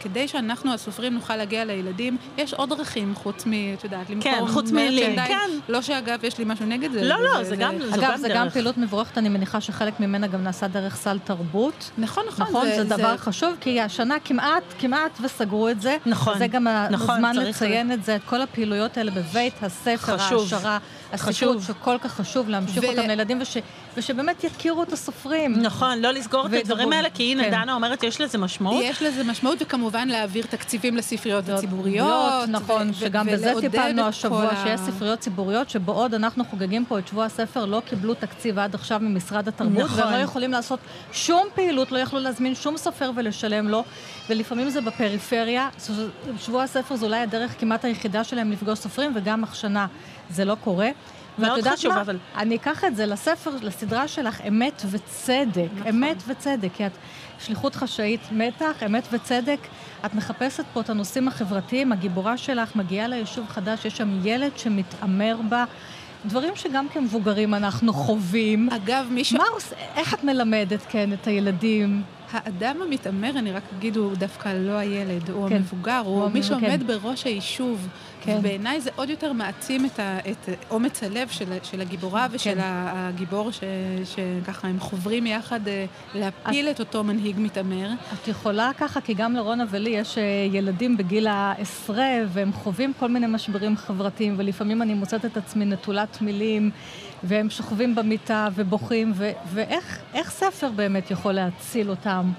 [0.00, 3.52] כדי שאנחנו הסופרים נוכל להגיע לילדים, יש עוד דרכים חוץ מ...
[3.74, 5.28] את יודעת, למכור כן, חוץ מלינק.
[5.28, 5.50] כן.
[5.68, 7.02] לא שאגב, יש לי משהו נגד זה.
[7.04, 8.48] לא, לא, זה גם- זו אגב, זה גם.
[8.48, 11.90] פעילות מבורכת, אני מניחה שחלק ממנה גם נעשה דרך סל תרבות.
[11.98, 12.46] נכון, נכון.
[12.46, 15.96] נכון, זה דבר חשוב, כי השנה כמעט, כמעט וסגרו את זה.
[16.06, 20.52] נכון, זה גם נכון, הזמן לציין את זה, את כל הפעילויות האלה בבית הספר, חשוב,
[20.52, 20.78] ההעשרה,
[21.16, 21.64] חשוב.
[21.66, 23.56] שכל כך חשוב להמשיך ול- אותם לילדים, וש-
[23.96, 25.62] ושבאמת יכירו את הסופרים.
[25.62, 26.52] נכון, לא לסגור את.
[26.52, 27.50] הדברים האלה, כי הנה, כן.
[27.50, 28.84] דנה אומרת, יש לזה משמעות.
[28.84, 32.48] יש לזה משמעות, וכמובן להעביר תקציבים לספריות ספריות הציבוריות.
[32.48, 37.64] נכון, שגם בזה טיפלנו השבוע, שיש ספריות ציבוריות שבעוד אנחנו חוגגים פה את שבוע הספר,
[37.64, 40.00] לא קיבלו תקציב עד עכשיו ממשרד התרבות, נכון.
[40.00, 40.80] והם לא יכולים לעשות
[41.12, 43.84] שום פעילות, לא יכלו להזמין שום סופר ולשלם לו,
[44.30, 45.68] ולפעמים זה בפריפריה.
[46.38, 49.86] שבוע הספר זה אולי הדרך כמעט היחידה שלהם לפגוש סופרים, וגם השנה
[50.30, 50.88] זה לא קורה.
[51.38, 52.00] מאוד חשוב, מה?
[52.00, 55.66] אבל- אני אקח את זה לספר, לסדרה שלך, אמת וצדק.
[55.76, 55.86] נכון.
[55.88, 56.92] אמת וצדק, כי את
[57.40, 59.58] שליחות חשאית מתח, אמת וצדק.
[60.06, 65.36] את מחפשת פה את הנושאים החברתיים, הגיבורה שלך מגיעה ליישוב חדש, יש שם ילד שמתעמר
[65.48, 65.64] בה.
[66.26, 68.68] דברים שגם כמבוגרים אנחנו חווים.
[68.70, 69.32] אגב, מי ש...
[69.32, 69.64] מה עוש...
[69.96, 72.02] איך את מלמדת, כן, את הילדים?
[72.32, 75.56] האדם המתעמר, אני רק אגיד, הוא דווקא לא הילד, הוא כן.
[75.56, 76.86] המבוגר, הוא הוא מי המ- שעומד כן.
[76.86, 77.88] בראש היישוב.
[78.28, 78.38] כן.
[78.38, 82.60] ובעיניי זה עוד יותר מעצים את, ה, את אומץ הלב של, של הגיבורה ושל כן.
[82.60, 83.60] הגיבור, ש,
[84.04, 87.90] שככה הם חוברים יחד אה, להפיל את אותו מנהיג מתעמר.
[88.14, 93.08] את יכולה ככה, כי גם לרונה ולי יש אה, ילדים בגיל העשרה, והם חווים כל
[93.08, 96.70] מיני משברים חברתיים, ולפעמים אני מוצאת את עצמי נטולת מילים,
[97.22, 102.30] והם שוכבים במיטה ובוכים, ו- ואיך איך ספר באמת יכול להציל אותם,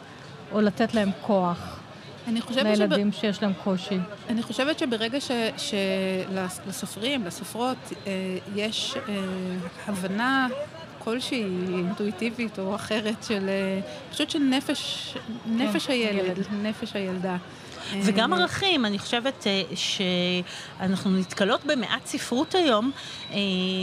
[0.51, 1.78] או לתת להם כוח
[2.27, 3.97] אני חושבת, שב, לילדים שיש להם קושי?
[4.29, 5.17] אני חושבת שברגע
[5.57, 7.77] שלסופרים, לסופרות,
[8.07, 9.23] אה, יש אה,
[9.87, 10.47] הבנה
[10.99, 11.43] כלשהי
[11.77, 13.79] אינטואיטיבית או אחרת של אה,
[14.11, 15.13] פשוט של נפש,
[15.45, 16.45] נפש הילד, ילד.
[16.63, 17.37] נפש הילדה.
[18.03, 22.91] וגם אה, ערכים, אני חושבת אה, שאנחנו נתקלות במעט ספרות היום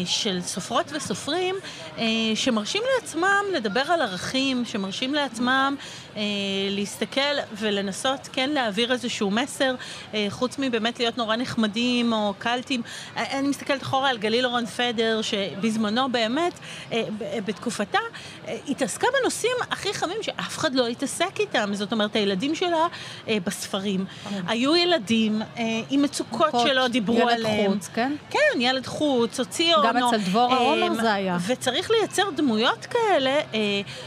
[0.05, 1.55] של סופרות וסופרים
[1.99, 2.05] אה,
[2.35, 5.77] שמרשים לעצמם לדבר על ערכים, שמרשים לעצמם
[6.17, 6.23] אה,
[6.71, 7.21] להסתכל
[7.59, 9.75] ולנסות כן להעביר איזשהו מסר,
[10.15, 12.83] אה, חוץ מבאמת להיות נורא נחמדים או קלטים.
[13.17, 16.53] אה, אני מסתכלת אחורה על גליל אורן פדר, שבזמנו באמת,
[16.93, 17.03] אה,
[17.47, 17.99] בתקופתה,
[18.49, 21.71] אה, התעסקה בנושאים הכי חמים שאף אחד לא התעסק איתם.
[21.73, 22.87] זאת אומרת, הילדים שלה
[23.29, 24.05] אה, בספרים.
[24.47, 27.73] היו ילדים אה, עם מצוקות שלא דיברו ילד עליהם.
[27.73, 28.13] חוץ, כן?
[28.31, 29.89] כן, ילד חוץ, הוציא אונו.
[29.89, 31.39] גם אצל דבורה עומר זה היה.
[31.47, 33.61] וצריך לייצר דמויות כאלה אה,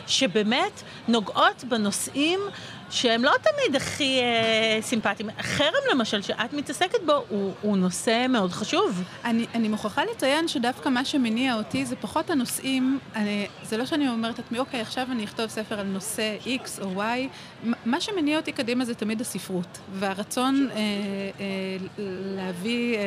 [0.07, 2.39] שבאמת נוגעות בנושאים
[2.89, 5.29] שהם לא תמיד הכי אה, סימפטיים.
[5.41, 9.03] חרם למשל, שאת מתעסקת בו, הוא, הוא נושא מאוד חשוב.
[9.25, 14.09] אני, אני מוכרחה לציין שדווקא מה שמניע אותי זה פחות הנושאים, אני, זה לא שאני
[14.09, 18.51] אומרת לעצמי, אוקיי, עכשיו אני אכתוב ספר על נושא X או Y, מה שמניע אותי
[18.51, 21.45] קדימה זה תמיד הספרות, והרצון אה, אה,
[22.35, 23.03] להביא אה, אה,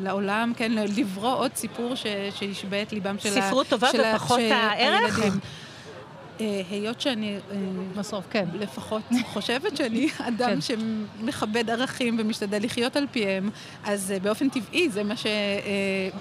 [0.00, 2.06] לעולם, כן, לברוא עוד סיפור ש,
[2.38, 5.18] שישבה את ליבם של, ה- ספרות טובה של ופחות הערך?
[5.18, 5.40] הילדים.
[6.40, 7.56] אה, היות שאני אה,
[7.96, 8.44] בסוף, כן.
[8.54, 10.60] לפחות חושבת שאני אדם כן.
[10.60, 13.50] שמכבד ערכים ומשתדל לחיות על פיהם,
[13.84, 15.30] אז אה, באופן טבעי זה מה, ש, אה,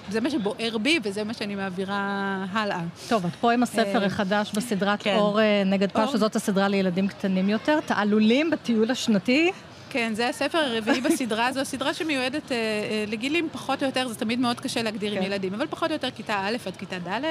[0.09, 2.81] זה מה שבוער בי וזה מה שאני מעבירה הלאה.
[3.09, 5.15] טוב, את פה עם הספר אה, החדש בסדרת כן.
[5.15, 6.11] אור אה, נגד פז, אור.
[6.11, 7.79] שזאת הסדרה לילדים קטנים יותר.
[7.85, 9.51] תעלולים בטיול השנתי.
[9.93, 14.15] כן, זה הספר הרביעי בסדרה, זו הסדרה שמיועדת אה, אה, לגילים פחות או יותר, זה
[14.15, 15.25] תמיד מאוד קשה להגדיר עם כן.
[15.25, 17.23] ילדים, אבל פחות או יותר כיתה א' עד כיתה ד',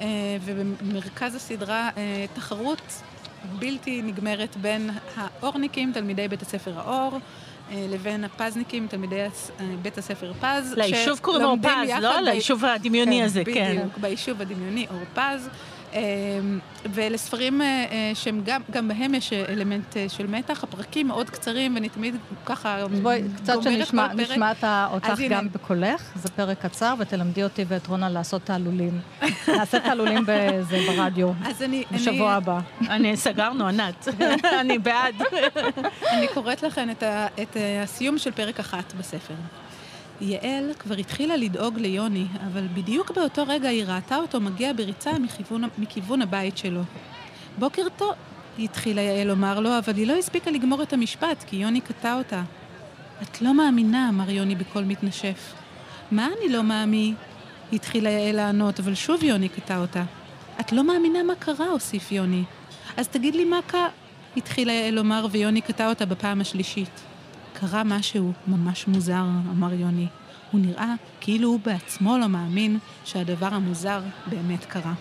[0.00, 0.06] אה,
[0.44, 3.02] ובמרכז הסדרה אה, תחרות
[3.58, 7.18] בלתי נגמרת בין האורניקים, תלמידי בית הספר האור,
[7.70, 9.28] אה, לבין הפזניקים, תלמידי אה,
[9.82, 10.74] בית הספר פז.
[10.76, 12.20] ליישוב קוראים שלומדים פז, לא?
[12.20, 13.76] ליישוב הדמיוני הזה, כן.
[13.76, 15.48] בדיוק, ביישוב הדמיוני, אור פז.
[15.94, 16.00] אה,
[16.92, 21.30] ואלה ספרים אה, אה, שהם גם, גם בהם יש אלמנט אה, של מתח, הפרקים מאוד
[21.30, 22.14] קצרים, ואני תמיד
[22.46, 24.30] ככה אז בואי, קצת גומרת שנשמע כל פרק.
[24.30, 25.36] נשמע את ה- אותך אז הנה.
[25.36, 29.00] גם בקולך, זה פרק קצר, ותלמדי אותי ואת רונה לעשות תעלולים.
[29.56, 32.58] נעשה תעלולים בזה ברדיו, אז אני, בשבוע אני, הבא.
[32.94, 34.08] אני, סגרנו, ענת.
[34.60, 35.14] אני בעד.
[36.12, 39.34] אני קוראת לכם את, ה, את הסיום של פרק אחת בספר.
[40.20, 45.64] יעל כבר התחילה לדאוג ליוני, אבל בדיוק באותו רגע היא ראתה אותו מגיע בריצה מכיוון,
[45.78, 46.80] מכיוון הבית שלו.
[47.58, 48.12] בוקר טוב,
[48.58, 52.42] התחילה יעל לומר לו, אבל היא לא הספיקה לגמור את המשפט, כי יוני קטע אותה.
[53.22, 55.54] את לא מאמינה, אמר יוני בקול מתנשף.
[56.10, 57.14] מה אני לא מאמי?
[57.72, 60.04] התחילה יעל לענות, אבל שוב יוני קטע אותה.
[60.60, 62.42] את לא מאמינה מה קרה, הוסיף יוני.
[62.96, 63.88] אז תגיד לי מה קרה,
[64.36, 67.00] התחילה יעל לומר, ויוני קטע אותה בפעם השלישית.
[67.60, 70.06] קרה משהו ממש מוזר, אמר יוני.
[70.50, 74.92] הוא נראה כאילו הוא בעצמו לא מאמין שהדבר המוזר באמת קרה.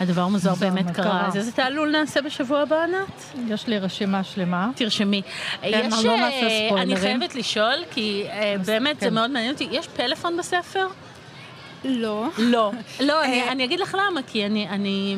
[0.00, 1.04] הדבר מוזר מוזר, באמת קרה.
[1.04, 1.26] קרה?
[1.26, 3.24] אז איזה תעלול נעשה בשבוע הבא, ענת?
[3.48, 4.70] יש לי רשימה שלמה.
[4.74, 5.22] תרשמי.
[5.62, 6.96] יש, אנחנו לא נעשה אה, אני.
[6.96, 9.14] חייבת לשאול, כי אה, באמת זה כן.
[9.14, 9.68] מאוד מעניין אותי.
[9.70, 10.86] יש פלאפון בספר?
[11.84, 12.26] לא.
[12.38, 12.72] לא.
[13.08, 15.16] לא, אני- אה, אני אגיד לך למה, כי אני- אני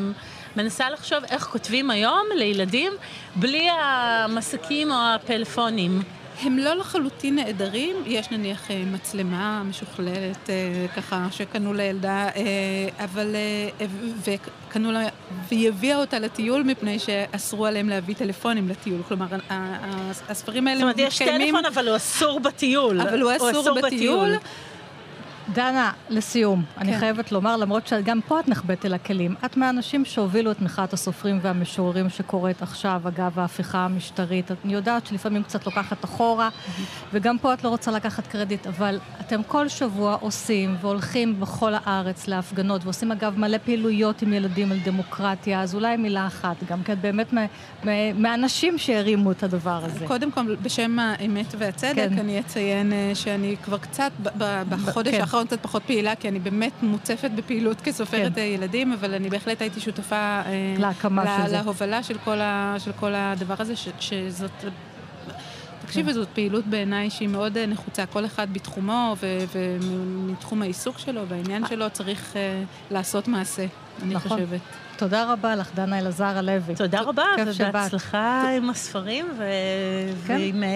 [0.57, 2.93] מנסה לחשוב איך כותבים היום לילדים
[3.37, 6.03] בלי המסקים או הפלאפונים.
[6.43, 13.37] הם לא לחלוטין נעדרים, יש נניח אה, מצלמה משוכללת אה, ככה שקנו לילדה, אה, אבל...
[14.25, 15.09] וקנו לה...
[15.49, 19.03] והיא הביאה אותה לטיול מפני שאסרו עליהם להביא טלפונים לטיול.
[19.09, 19.27] כלומר,
[20.29, 21.55] הספרים האלה זאת אומרת, יש מתקיימים...
[21.55, 23.01] טלפון, אבל הוא אסור בטיול.
[23.01, 24.37] אבל הוא אסור בטיול.
[25.55, 26.99] דנה, לסיום, אני כן.
[26.99, 31.39] חייבת לומר, למרות שגם פה את נחבאת אל הכלים, את מהאנשים שהובילו את מחאת הסופרים
[31.43, 34.51] והמשוררים שקורית עכשיו, אגב ההפיכה המשטרית.
[34.65, 36.49] אני יודעת שלפעמים קצת לוקחת אחורה,
[37.13, 42.29] וגם פה את לא רוצה לקחת קרדיט, אבל אתם כל שבוע עושים והולכים בכל הארץ
[42.29, 46.95] להפגנות, ועושים אגב מלא פעילויות עם ילדים על דמוקרטיה, אז אולי מילה אחת, גם כן
[47.01, 47.47] באמת מה-
[47.85, 50.07] מה- מהאנשים שהרימו את הדבר הזה.
[50.07, 52.19] קודם כל, בשם האמת והצדק, כן.
[52.19, 54.11] אני אציין אה, שאני כבר קצת
[54.69, 55.21] בחודש כן.
[55.21, 58.41] האחרון האחרון קצת פחות פעילה, כי אני באמת מוצפת בפעילות כסופרת כן.
[58.41, 60.17] ילדים, אבל אני בהחלט הייתי שותפה...
[60.17, 61.57] אה, להקמה לה- של זה.
[61.63, 64.51] להובלה של כל, ה, של כל הדבר הזה, ש, שזאת...
[65.87, 68.07] תקשיבי, זאת פעילות בעיניי שהיא מאוד אה, נחוצה.
[68.07, 69.17] כל אחד בתחומו
[69.55, 73.67] ומתחום העיסוק שלו והעניין שלו צריך אה, לעשות מעשה,
[74.03, 74.31] אני נכון.
[74.31, 74.61] חושבת.
[74.97, 76.75] תודה רבה לך, דנה אלעזר הלוי.
[76.77, 77.25] תודה רבה.
[77.61, 79.45] ובהצלחה עם הספרים ו...
[80.27, 80.33] כן.
[80.39, 80.69] ועם אה,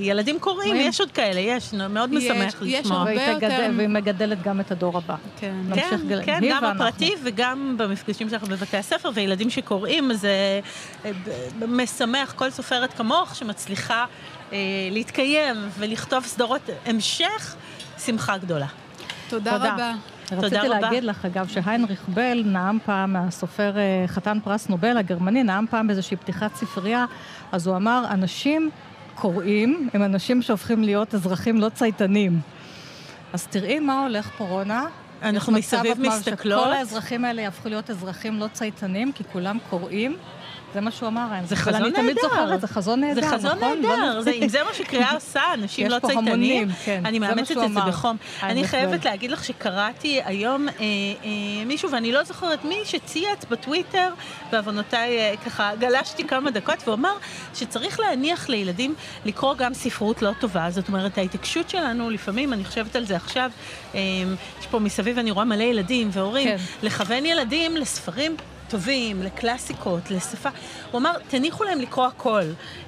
[0.00, 0.76] ילדים קוראים.
[0.76, 2.98] יש עוד כאלה, יש, מאוד יש- משמח יש לשמוע.
[2.98, 5.14] הרבה והיא יותר- והיא מגדלת גם את הדור הבא.
[5.40, 5.54] כן.
[5.74, 6.84] כן, גל- כן, גם ואנחנו.
[6.84, 10.60] בפרטי וגם במפגשים שלך בבתי הספר, וילדים שקוראים, זה
[11.04, 11.10] אה,
[11.58, 14.04] ב- משמח כל סופרת כמוך שמצליחה
[14.52, 14.58] אה,
[14.90, 17.54] להתקיים ולכתוב סדרות המשך,
[18.04, 18.66] שמחה גדולה.
[19.28, 19.72] תודה תודה.
[19.74, 19.92] רבה.
[20.32, 20.80] רציתי רבה.
[20.80, 25.86] להגיד לך, אגב, שהיינריך בל נאם פעם, הסופר אה, חתן פרס נובל הגרמני, נאם פעם
[25.86, 27.04] באיזושהי פתיחת ספרייה,
[27.52, 28.70] אז הוא אמר, אנשים
[29.14, 32.40] קוראים הם אנשים שהופכים להיות אזרחים לא צייתנים.
[33.32, 34.86] אז תראי מה הולך פה, רונה.
[35.22, 36.60] אנחנו מסביב מסתכלות.
[36.60, 40.16] שכל האזרחים האלה יהפכו להיות אזרחים לא צייתנים, כי כולם קוראים.
[40.78, 41.26] זה מה שהוא אמר.
[41.44, 42.02] זה חזון אני נהדר.
[42.02, 43.38] תמיד זוכרת, זה חזון נהדר, זה נכון?
[43.38, 46.68] חזון לא נהדר, זה- אם זה מה שקריאה עושה, אנשים יש לא פה צייתנים, המונים,
[46.84, 47.80] כן, אני מאמצת את זה.
[47.86, 48.16] בחום.
[48.42, 49.04] אני חייבת.
[49.04, 50.84] להגיד לך שקראתי היום אה, אה,
[51.66, 54.08] מישהו, ואני לא זוכרת מי, שצייץ בטוויטר,
[54.52, 57.12] בעוונותיי אה, ככה גלשתי כמה דקות, והוא אמר
[57.54, 60.70] שצריך להניח לילדים לקרוא גם ספרות לא טובה.
[60.70, 63.50] זאת אומרת, ההתעקשות שלנו, לפעמים, אני חושבת על זה עכשיו,
[63.94, 66.56] יש פה מסביב, אני רואה מלא ילדים והורים, כן.
[66.82, 68.36] לכוון ילדים לספרים
[68.68, 70.48] טובים, לקלאסיקות, לשפה.
[70.90, 72.42] הוא אמר, תניחו להם לקרוא הכל.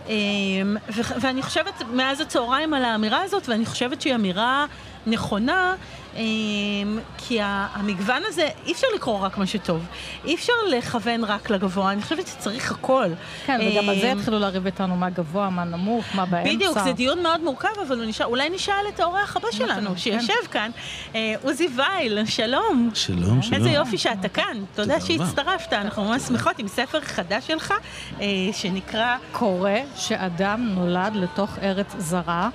[0.08, 0.76] אמ,
[1.20, 4.66] ואני חושבת מאז הצהריים על האמירה הזאת, ואני חושבת שהיא אמירה
[5.06, 5.74] נכונה,
[6.16, 9.86] אמ, כי המגוון הזה, אי אפשר לקרוא רק מה שטוב.
[10.24, 13.06] אי אפשר לכוון רק לגבוה, אני חושבת שצריך הכל.
[13.46, 16.54] כן, וגם על זה אמ, יתחילו לריב איתנו מה גבוה, מה נמוך, מה באמצע.
[16.54, 19.96] בדיוק, זה דיון מאוד מורכב, אבל נשאל, אולי נשאל את האורח הבא שלנו, כן.
[19.96, 20.70] שיושב כאן,
[21.14, 22.90] אה, עוזי וייל, שלום.
[22.94, 23.54] שלום, שלום.
[23.54, 25.26] איזה יופי שאתה כאן, תודה תודה רבה.
[25.26, 27.74] שהצטרפת, אנחנו ממש שמחות עם ספר חדש שלך,
[28.20, 32.48] אה, שנקרא קורה שאדם נולד לתוך ארץ זרה,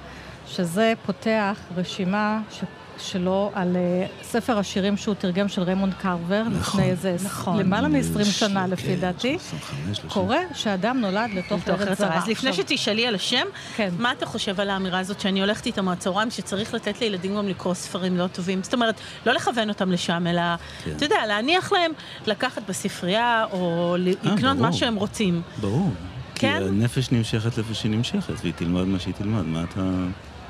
[0.47, 2.63] שזה פותח רשימה ש...
[2.97, 7.60] שלו על אה, ספר השירים שהוא תרגם של ריימונד קרבר, נכון, לפני איזה נכון.
[7.60, 9.36] למעלה מ-20 ש- שנה כן, לפי דעתי.
[9.36, 10.10] 25, 30.
[10.10, 12.17] קורה שאדם נולד לתוך ארץ זרה.
[12.17, 13.89] אז לפני עכשיו, שתשאלי על השם, כן.
[13.99, 17.73] מה אתה חושב על האמירה הזאת שאני הולכת איתה מהצהריים, שצריך לתת לילדים גם לקרוא
[17.73, 18.63] ספרים לא טובים?
[18.63, 20.41] זאת אומרת, לא לכוון אותם לשם, אלא,
[20.84, 20.91] כן.
[20.95, 21.91] אתה יודע, להניח להם
[22.27, 24.73] לקחת בספרייה, או אה, לקנות מה.
[24.73, 25.41] שהם רוצים.
[25.62, 25.91] ברור.
[26.36, 26.58] כן?
[26.60, 29.45] כי הנפש נמשכת לאיפה שהיא נמשכת, והיא תלמד מה שהיא תלמד.
[29.45, 29.81] מה אתה...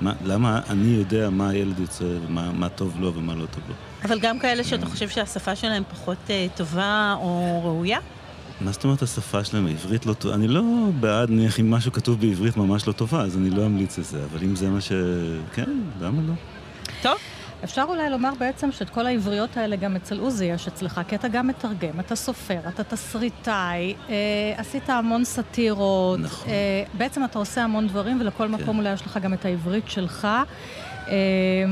[0.01, 3.75] מה, למה אני יודע מה הילד יוצא, ומה מה טוב לו ומה לא טוב לו?
[4.03, 7.99] אבל גם כאלה שאתה חושב שהשפה שלהם פחות אה, טובה או ראויה?
[8.62, 9.67] מה זאת אומרת השפה שלהם?
[9.67, 10.36] העברית לא טובה?
[10.36, 10.62] אני לא
[10.99, 14.23] בעד, נניח, אם משהו כתוב בעברית ממש לא טובה, אז אני לא אמליץ לזה.
[14.31, 14.91] אבל אם זה מה ש...
[15.53, 15.69] כן,
[16.01, 16.34] למה לא?
[17.01, 17.17] טוב,
[17.63, 21.28] אפשר אולי לומר בעצם שאת כל העבריות האלה גם אצל עוזי יש אצלך, כי אתה
[21.28, 24.15] גם מתרגם, אתה סופר, אתה תסריטאי, אה,
[24.58, 26.20] עשית המון סאטירות.
[26.20, 26.50] נכון.
[26.50, 30.28] אה, בעצם אתה עושה המון דברים, ולכל מקום אולי יש לך גם את העברית שלך.
[31.08, 31.13] אה,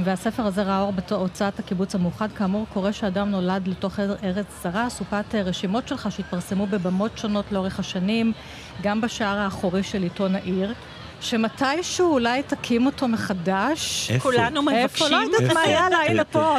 [0.03, 2.31] והספר הזה ראה אור בהוצאת הקיבוץ המאוחד.
[2.31, 7.79] כאמור, קורה שאדם נולד לתוך ארץ זרה, אסופת אה, רשימות שלך שהתפרסמו בבמות שונות לאורך
[7.79, 8.33] השנים,
[8.81, 10.73] גם בשער האחורי של עיתון העיר.
[11.23, 14.07] שמתישהו אולי תקים אותו מחדש.
[14.11, 14.23] איפה?
[14.23, 15.09] כולנו איפה?
[15.09, 15.41] לא מבקשים.
[15.41, 16.55] יודעת מה היה לה, הנה פה,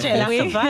[0.00, 0.68] שאלה האחורי.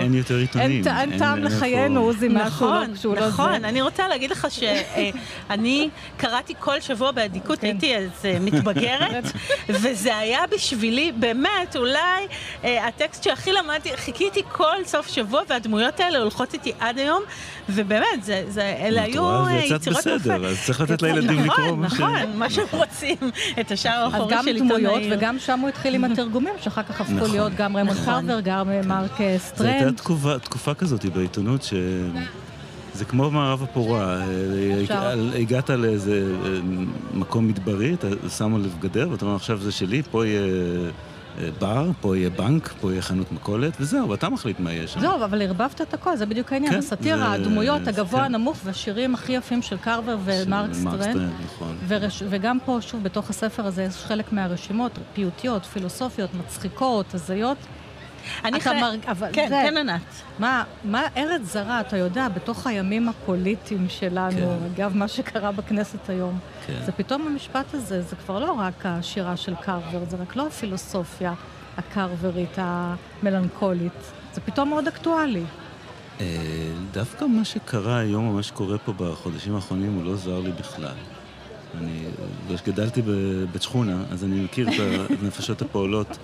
[0.00, 0.82] אין, יותר עיתונים.
[0.98, 3.64] אין טעם לחיינו, עוזי, נכון, לא- נכון.
[3.64, 7.66] אני רוצה להגיד לך שאני קראתי כל שבוע באדיקות, כן.
[7.66, 9.24] הייתי אז אה, מתבגרת,
[9.82, 12.26] וזה היה בשבילי, באמת, אולי
[12.64, 17.22] אה, הטקסט שהכי למדתי, חיכיתי כל סוף שבוע, והדמויות האלה הולכות איתי עד היום,
[17.68, 20.50] ובאמת, זה- זה- אלה את היו רואה, אה, זה יצאת יצירות בסדר, מופת.
[20.50, 21.82] אז צריך לתת לילדים לקרוא נכון.
[21.84, 23.16] נכון, מה שהם רוצים,
[23.60, 25.16] את השער אז האחורי גם של עיתון דמויות, העיר.
[25.18, 27.30] וגם שם הוא התחיל עם התרגומים, שאחר כך הפכו נכון.
[27.30, 28.26] להיות גם ריימונד נכון.
[28.26, 29.96] קרבר, גם אה, מרק אה, זו הייתה סטרנד.
[29.96, 31.74] תקופה, תקופה כזאת בעיתונות ש...
[32.94, 35.18] זה כמו מערב הפרוע, אה, אפשר.
[35.40, 36.50] הגעת לאיזה אה,
[37.14, 40.90] מקום מדברי, אתה שם עליו גדר, ואתה אומר עכשיו זה שלי, פה יהיה אה,
[41.58, 45.00] בר, פה יהיה בנק, פה יהיה חנות מכולת, וזהו, ואתה מחליט מה יהיה שם.
[45.00, 46.72] זהו, אבל ערבבת את הכל, זה בדיוק העניין.
[46.72, 48.24] כן, הסאטירה, זה- הדמויות, הגבוה, כן.
[48.34, 51.30] הנמוך, והשירים הכי יפים של קרבר ומרק סטרנד.
[51.44, 51.76] נכון.
[51.88, 52.22] ורש...
[52.28, 57.58] וגם פה, שוב, בתוך הספר הזה יש חלק מהרשימות, פיוטיות, פילוסופיות, מצחיקות, הזויות.
[58.44, 58.98] אני אתה חי- מרג...
[59.08, 59.62] אבל כן, זה...
[59.64, 60.00] כן, ענת.
[60.38, 64.66] מה, מה ארץ זרה, אתה יודע, בתוך הימים הפוליטיים שלנו, כן.
[64.74, 66.80] אגב, מה שקרה בכנסת היום, כן.
[66.86, 71.34] זה פתאום המשפט הזה, זה כבר לא רק השירה של קרבר, זה רק לא הפילוסופיה
[71.78, 72.58] הקרברית,
[73.22, 73.92] המלנכולית,
[74.34, 75.42] זה פתאום מאוד אקטואלי.
[76.20, 76.26] אה,
[76.92, 80.94] דווקא מה שקרה היום, מה שקורה פה בחודשים האחרונים, הוא לא זר לי בכלל.
[81.80, 82.04] אני,
[82.46, 84.74] בגלל שגדלתי בבית שכונה, אז אני מכיר את
[85.22, 86.18] הנפשות הפועלות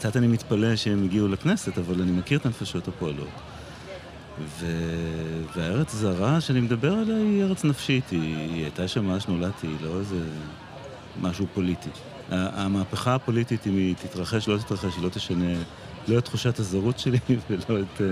[0.00, 3.28] קצת אני מתפלא שהם הגיעו לכנסת, אבל אני מכיר את הנפשות הפועלות.
[4.40, 4.66] ו...
[5.56, 9.76] והארץ זרה שאני מדבר עליה היא ארץ נפשית, היא, היא הייתה שם מאז שנולדתי, היא
[9.82, 10.16] לא איזה
[11.20, 11.88] משהו פוליטי.
[12.30, 15.54] המהפכה הפוליטית, אם היא תתרחש, לא תתרחש, היא לא תשנה
[16.08, 17.18] לא את תחושת הזרות שלי
[17.50, 18.00] ולא את...
[18.00, 18.06] אה,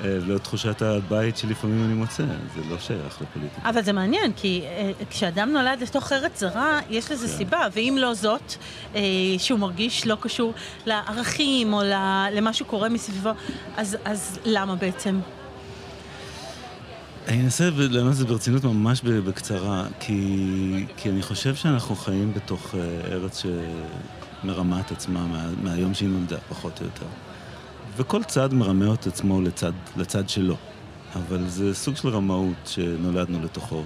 [0.00, 2.22] ולא תחושת הבית שלפעמים אני מוצא,
[2.54, 3.68] זה לא שייך לפוליטיקה.
[3.68, 7.32] אבל זה מעניין, כי אה, כשאדם נולד לתוך ארץ זרה, יש לזה כן.
[7.32, 8.54] סיבה, ואם לא זאת,
[8.94, 9.00] אה,
[9.38, 10.54] שהוא מרגיש לא קשור
[10.86, 11.80] לערכים או
[12.32, 13.30] למה שקורה מסביבו,
[13.76, 15.20] אז, אז למה בעצם?
[17.28, 22.74] אני אנסה לענות את זה ברצינות ממש בקצרה, כי, כי אני חושב שאנחנו חיים בתוך
[23.10, 23.42] ארץ
[24.42, 27.06] שמרמה את עצמה מה, מהיום שהיא נולדה, פחות או יותר.
[27.98, 30.56] וכל צד מרמה את עצמו לצד, לצד שלו.
[31.14, 33.82] אבל זה סוג של רמאות שנולדנו לתוכו.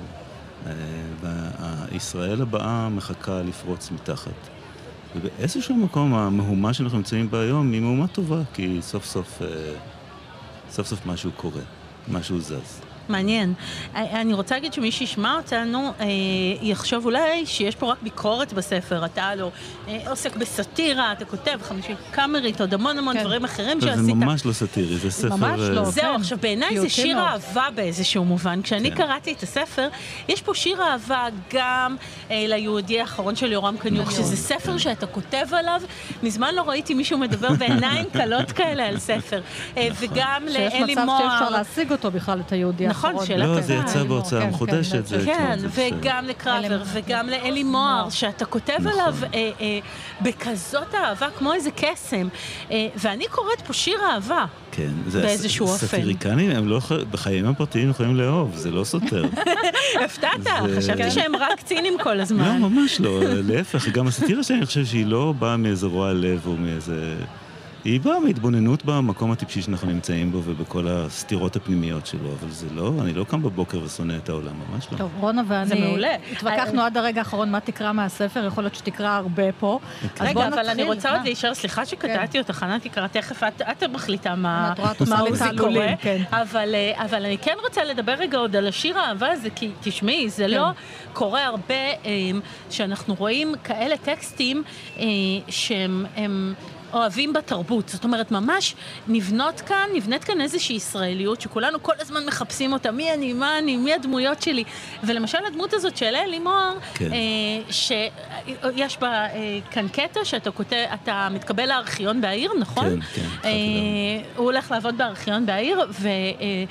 [0.67, 0.73] אה,
[1.21, 4.49] והישראל הבאה מחכה לפרוץ מתחת.
[5.17, 9.47] ובאיזשהו מקום המהומה שאנחנו נמצאים בה היום היא מהומה טובה, כי סוף סוף, אה,
[10.71, 11.63] סוף סוף משהו קורה,
[12.09, 12.92] משהו זז.
[13.09, 13.55] מעניין.
[13.95, 16.07] אני רוצה להגיד שמי שישמע אותנו אה,
[16.63, 19.05] יחשוב אולי שיש פה רק ביקורת בספר.
[19.05, 19.51] אתה לא
[19.89, 23.21] אה, עוסק בסאטירה, אתה כותב חמישי קאמרית, עוד המון המון כן.
[23.21, 24.05] דברים אחרים שעשית.
[24.05, 25.37] זה ממש לא סאטירי, זה ספר...
[25.37, 26.21] ממש לא, אה, זהו, כן.
[26.21, 28.63] עכשיו בעיניי זה שיר אהבה באיזשהו מובן.
[28.63, 28.97] כשאני כן.
[28.97, 29.89] קראתי את הספר,
[30.29, 31.97] יש פה שיר אהבה גם
[32.31, 34.79] אה, ליהודי האחרון של יורם קניוק, נכון, שזה ספר כן.
[34.79, 35.81] שאתה כותב עליו.
[36.23, 39.41] מזמן לא ראיתי מישהו מדבר בעיניים קלות כאלה על ספר.
[39.77, 40.09] אה, נכון.
[40.09, 40.87] וגם לאלי מוהר.
[40.87, 44.49] שיש מצב שאפשר להשיג אותו בכלל, את היהודי נכון, שאלה לא, זה יצא בהוצאה כן,
[44.49, 45.09] מחודשת.
[45.09, 48.93] כן, כן וגם לקראבר, וגם לאלי מוהר, שאתה כותב נכון.
[48.93, 49.79] עליו אה, אה,
[50.21, 52.29] בכזאת אהבה, כמו איזה קסם.
[52.71, 54.45] אה, ואני קוראת פה שיר אהבה.
[54.73, 55.87] כן, זה באיזשהו אופן.
[55.87, 59.25] סאטיריקנים, הם לא, בחיים הפרטיים יכולים לאהוב, זה לא סותר.
[60.05, 60.41] הפתעת,
[60.77, 62.61] חשבתי שהם רק צינים כל הזמן.
[62.61, 66.43] לא, ממש לא, להפך, גם הסאטירה שלי, אני חושב שהיא לא באה מאיזה רוע לב
[66.47, 67.15] או מאיזה...
[67.85, 72.93] היא באה מהתבוננות במקום הטיפשי שאנחנו נמצאים בו ובכל הסתירות הפנימיות שלו, אבל זה לא,
[73.01, 74.99] אני לא קם בבוקר ושונא את העולם, ממש לא.
[74.99, 79.79] טוב, רונה ואני התווכחנו עד הרגע האחרון מה תקרא מהספר, יכול להיות שתקרא הרבה פה.
[80.05, 80.29] אוקיי.
[80.29, 82.39] רגע, אבל אני רוצה עוד להישאר, סליחה שקטעתי כן.
[82.39, 83.43] אותך, ענת תקרא, תכף
[83.73, 84.75] את מחליטה מה
[85.59, 86.23] קורה, כן.
[86.33, 86.43] אה,
[87.05, 90.65] אבל אני כן רוצה לדבר רגע עוד על השיר האהבה הזה, כי תשמעי, זה לא
[90.65, 91.13] כן.
[91.13, 92.11] קורה הרבה אה,
[92.71, 94.63] שאנחנו רואים כאלה טקסטים
[94.99, 95.05] אה,
[95.49, 96.07] שהם...
[96.93, 97.89] אוהבים בתרבות.
[97.89, 98.75] זאת אומרת, ממש
[99.09, 103.77] נבנות כאן, נבנית כאן איזושהי ישראליות שכולנו כל הזמן מחפשים אותה, מי אני, מה אני,
[103.77, 104.65] מי הדמויות שלי.
[105.05, 107.13] ולמשל הדמות הזאת של אלי מוהר, כן.
[107.13, 107.19] אה,
[107.71, 113.01] שיש בה אה, כאן קטע שאתה כותב, אתה מתקבל לארכיון בעיר, נכון?
[113.01, 113.29] כן, כן.
[113.45, 113.51] אה,
[114.37, 116.09] הוא הולך לעבוד בארכיון בעיר, ו...
[116.09, 116.65] אה,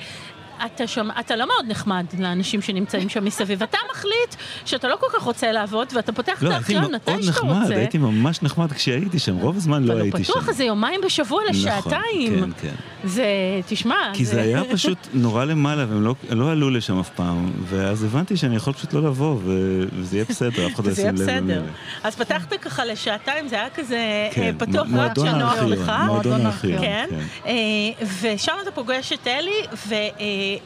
[0.66, 3.62] אתה, שם, אתה לא מאוד נחמד לאנשים שנמצאים שם מסביב.
[3.62, 7.28] אתה מחליט שאתה לא כל כך רוצה לעבוד, ואתה פותח לא, את הארכיון מתי שאתה
[7.28, 7.74] נחמד, רוצה.
[7.74, 10.32] הייתי ממש נחמד כשהייתי שם, רוב הזמן לא הייתי שם.
[10.32, 12.36] אבל פתוח איזה יומיים בשבוע נכון, לשעתיים.
[12.36, 13.08] נכון, כן, כן.
[13.08, 13.24] זה,
[13.66, 13.96] תשמע...
[14.12, 18.04] כי זה, זה היה פשוט נורא למעלה, והם לא, לא עלו לשם אף פעם, ואז
[18.04, 21.62] הבנתי שאני יכול פשוט לא לבוא, וזה יהיה בסדר, אף אחד לא ישים לב.
[22.02, 25.92] אז פתחת ככה לשעתיים, זה היה כזה אה, כן, פתוח רק שנוח לך.
[26.06, 27.06] מועדון הארכיון, כן.
[27.10, 27.18] כן.
[27.46, 29.62] אה, ושם אתה פוגש את אלי,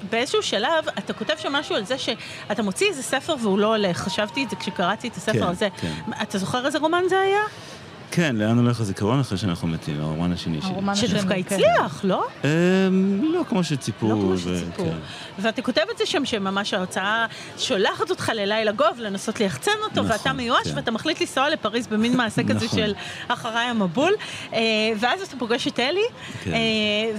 [0.04, 3.96] ובאיזשהו שלב אתה כותב שם משהו על זה שאתה מוציא איזה ספר והוא לא הולך.
[3.98, 5.68] חשבתי את זה כשקראתי את הספר הזה.
[6.22, 7.40] אתה זוכר איזה רומן זה היה?
[8.16, 11.08] כן, לאן הולך הזיכרון אחרי שאנחנו מתים, הרומן השני שלי.
[11.08, 12.26] שדווקא הצליח, לא?
[12.44, 14.08] אמ, לא כמו שציפו.
[14.08, 14.84] לא כמו שציפו.
[14.84, 14.96] כן.
[15.38, 17.26] ואתה כותב את זה שם שממש ההוצאה
[17.58, 20.76] שולחת אותך ללילה גוב לנסות ליחצן אותו, ואתה נכון, מיואש כן.
[20.76, 22.78] ואתה מחליט לנסוע לפריז במין מעשה כזה נכון.
[22.78, 22.94] של
[23.28, 24.12] אחריי המבול,
[24.52, 24.58] אה,
[25.00, 26.00] ואז אתה פוגש את אלי,
[26.42, 26.52] כן.
[26.52, 26.58] אה,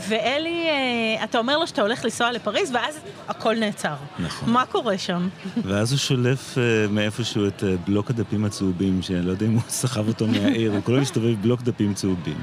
[0.10, 3.96] ואלי, אה, אתה אומר לו שאתה הולך לנסוע לפריז, ואז הכל נעצר.
[4.20, 4.50] נכון.
[4.50, 5.28] מה קורה שם?
[5.68, 6.58] ואז הוא שולף
[6.90, 10.74] מאיפשהו את בלוק הדפים הצהובים, שאני לא יודע אם הוא סחב אותו מהעיר.
[10.88, 12.38] כולל מסתובב בלוק דפים צהובים.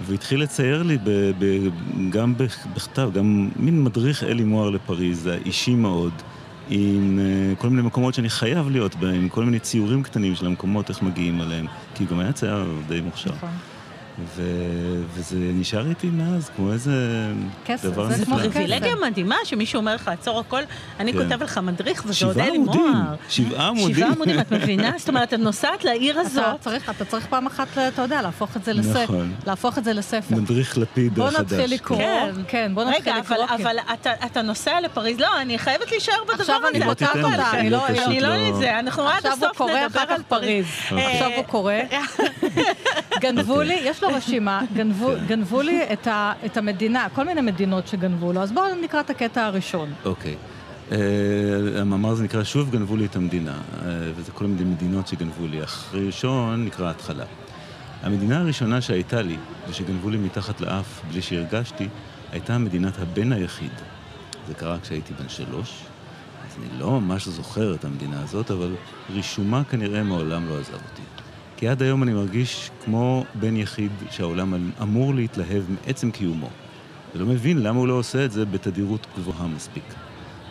[0.00, 1.68] והוא התחיל לצייר לי ב, ב,
[2.10, 2.34] גם
[2.74, 6.12] בכתב, גם מין מדריך אלי מוהר לפריז, אישי מאוד,
[6.70, 10.90] עם uh, כל מיני מקומות שאני חייב להיות בהם, כל מיני ציורים קטנים של המקומות,
[10.90, 13.30] איך מגיעים אליהם, כי גם היה צייר די מוכשר.
[13.30, 13.50] נכון.
[14.36, 14.42] ו...
[15.14, 16.92] וזה נשאר איתי מאז, כמו איזה
[17.64, 18.16] כסף, דבר נפלא.
[18.16, 20.62] זה פריבילגיה מדהימה שמישהו אומר לך, עצור הכל,
[21.00, 21.22] אני כן.
[21.22, 22.78] כותב לך מדריך וזה עוד אלי מוהר.
[23.28, 23.94] שבעה עמודים.
[23.94, 24.92] שבעה עמודים, את מבינה?
[24.98, 26.44] זאת אומרת, את נוסעת לעיר הזאת.
[26.44, 29.02] אתה צריך, אתה צריך פעם אחת, אתה יודע, להפוך את זה לספר.
[29.02, 29.32] נכון.
[29.46, 30.36] להפוך את זה לספר.
[30.36, 31.34] מדריך לפיד החדש.
[31.34, 31.98] בוא נתחיל לקרוא.
[31.98, 33.36] כן, כן, בוא נתחיל לקרוא.
[33.38, 33.76] רגע, אבל
[34.26, 36.42] אתה נוסע לפריז, לא, אני חייבת להישאר בדבר הזה.
[36.42, 37.86] עכשיו אני פותחת אותה, אני לא...
[37.86, 40.66] אני לא את זה, אנחנו עד הסוף נדבר על פריז.
[40.90, 41.74] עכשיו הוא קורא.
[43.20, 45.26] גנבו לי, יש לו רשימה, גנבו, כן.
[45.26, 49.10] גנבו לי את, ה, את המדינה, כל מיני מדינות שגנבו לו, אז בואו נקרא את
[49.10, 49.92] הקטע הראשון.
[50.04, 50.36] אוקיי.
[50.90, 50.94] Uh,
[51.80, 53.84] המאמר הזה נקרא שוב גנבו לי את המדינה, uh,
[54.16, 55.64] וזה כל מיני מדינות שגנבו לי.
[55.64, 57.24] אחרי ראשון נקרא התחלה.
[58.02, 59.36] המדינה הראשונה שהייתה לי,
[59.68, 61.88] ושגנבו לי מתחת לאף בלי שהרגשתי,
[62.32, 63.72] הייתה מדינת הבן היחיד.
[64.48, 65.82] זה קרה כשהייתי בן שלוש,
[66.46, 68.74] אז אני לא ממש זוכר את המדינה הזאת, אבל
[69.14, 71.21] רישומה כנראה מעולם לא עזב אותי.
[71.62, 76.48] כי עד היום אני מרגיש כמו בן יחיד שהעולם אמור להתלהב מעצם קיומו.
[77.14, 79.84] ולא מבין למה הוא לא עושה את זה בתדירות גבוהה מספיק.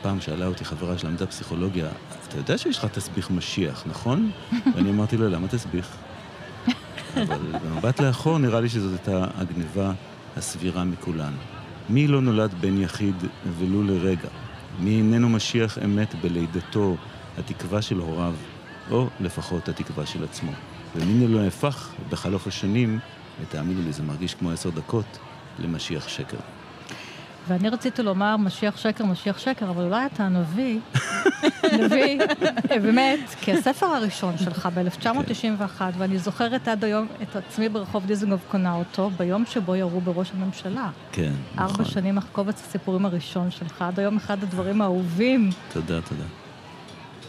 [0.01, 1.89] פעם שאלה אותי חברה שלמדה פסיכולוגיה,
[2.28, 4.32] אתה יודע שיש לך תסביך משיח, נכון?
[4.76, 5.97] ואני אמרתי לו, למה תסביך?
[7.16, 9.91] אבל במבט לאחור נראה לי שזאת הייתה הגניבה
[10.38, 11.34] הסבירה מכולן.
[11.89, 13.16] מי לא נולד בן יחיד
[13.59, 14.30] ולו לרגע?
[14.80, 16.95] מי איננו משיח אמת בלידתו,
[17.38, 18.34] התקווה של הוריו,
[18.91, 20.51] או לפחות התקווה של עצמו?
[20.95, 22.99] ומי לא נהפך בחלוף השנים,
[23.41, 25.17] ותאמינו לי, זה מרגיש כמו עשר דקות,
[25.59, 26.37] למשיח שקר.
[27.47, 30.79] ואני רציתי לומר משיח שקר, משיח שקר, אבל אולי אתה נביא,
[31.79, 32.19] נביא,
[32.81, 38.73] באמת, כי הספר הראשון שלך ב-1991, ואני זוכרת עד היום את עצמי ברחוב דיזנגוף קונה
[38.73, 40.89] אותו, ביום שבו ירו בראש הממשלה.
[41.11, 41.65] כן, נכון.
[41.65, 45.49] ארבע שנים אחר קובץ הסיפורים הראשון שלך, עד היום אחד הדברים האהובים.
[45.73, 46.40] תודה, תודה.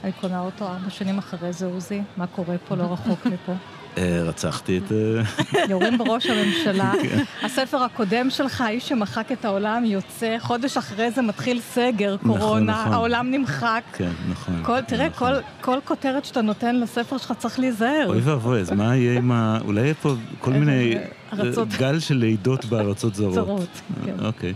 [0.05, 3.53] אני קונה אותו ארבע שנים אחרי זה, עוזי, מה קורה פה לא רחוק מפה.
[3.99, 4.93] אה, רצחתי את...
[4.93, 6.93] אה, יורים בראש הממשלה.
[7.03, 7.23] כן.
[7.43, 12.81] הספר הקודם שלך, האיש שמחק את העולם, יוצא, חודש אחרי זה מתחיל סגר, נכון, קורונה,
[12.81, 12.93] נכון.
[12.93, 13.83] העולם נמחק.
[13.93, 14.81] כן, נכון.
[14.87, 15.33] תראה, נכון.
[15.61, 18.05] כל כותרת שאתה נותן לספר שלך צריך להיזהר.
[18.07, 19.59] אוי ואבוי, אז מה יהיה עם ה...
[19.65, 20.95] אולי יהיה פה כל מיני...
[21.41, 21.69] ארצות...
[21.69, 23.35] גל של לידות בארצות זרות.
[23.35, 24.15] זרות, כן.
[24.25, 24.55] אוקיי.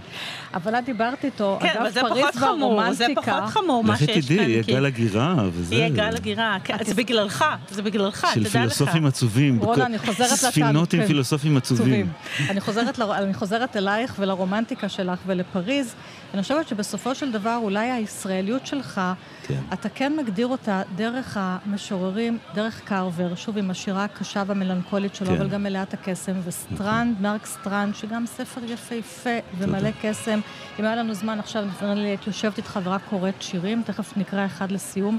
[0.55, 2.95] אבל את דיברת איתו, כן, אגב, פריז והרומנטיקה.
[2.95, 4.19] זה פחות חמור מה שיש כאן.
[4.19, 5.75] לכי תדעי, יהיה גל הגירה וזה.
[5.75, 8.53] יהיה גל הגירה, כן, זה בגללך, זה בגללך, תדע לך.
[8.53, 9.59] של פילוסופים עצובים.
[9.59, 10.51] רונה, אני חוזרת לצד.
[10.51, 11.07] ספינות עם כן.
[11.07, 12.09] פילוסופים עצובים.
[12.51, 15.95] אני חוזרת אלייך ולרומנטיקה שלך ולפריז.
[16.35, 19.01] אני חושבת שבסופו של דבר, אולי הישראליות שלך,
[19.47, 19.61] כן.
[19.73, 25.35] אתה כן מגדיר אותה דרך המשוררים, דרך קרבר, שוב עם השירה הקשה והמלנכולית שלו, כן.
[25.35, 26.33] אבל גם מלאת הקסם,
[26.73, 27.33] וסטרנד, נכון.
[27.33, 30.41] מרק סטרנד, שגם ספר יפהפה ומלא קסם.
[30.79, 34.47] אם היה לנו זמן עכשיו, נראה לי, הייתי יושבת איתך ורק קוראת שירים, תכף נקרא
[34.47, 35.19] אחד לסיום.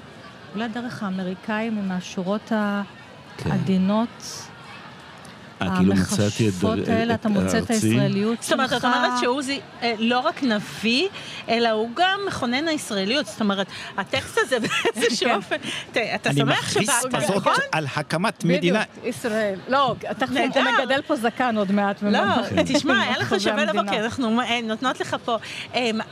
[0.55, 2.51] אולי דרך האמריקאים עם השורות.
[3.45, 4.09] העדינות.
[4.09, 4.56] כן.
[5.61, 8.49] אה, כאילו מצאתי את המכשפות האלה, אתה מוצא את הישראליות שלך.
[8.49, 11.07] זאת אומרת, את אומרת שעוזי אה, לא רק נביא,
[11.49, 13.25] אלא הוא גם מכונן הישראליות.
[13.25, 14.57] זאת אומרת, הטקסט הזה
[14.95, 15.35] באיזשהו כן.
[15.35, 15.55] אופן,
[16.15, 16.81] אתה שמח שבא...
[16.81, 18.83] אני מכריז כזאת על הקמת מדינה...
[18.93, 19.59] בדיוק, ישראל.
[19.67, 22.03] לא, תכף הוא מגדל פה זקן עוד מעט.
[22.03, 22.19] לא,
[22.65, 25.37] תשמע, היה לך שווה לבוא, כי אנחנו אה, נותנות לך פה...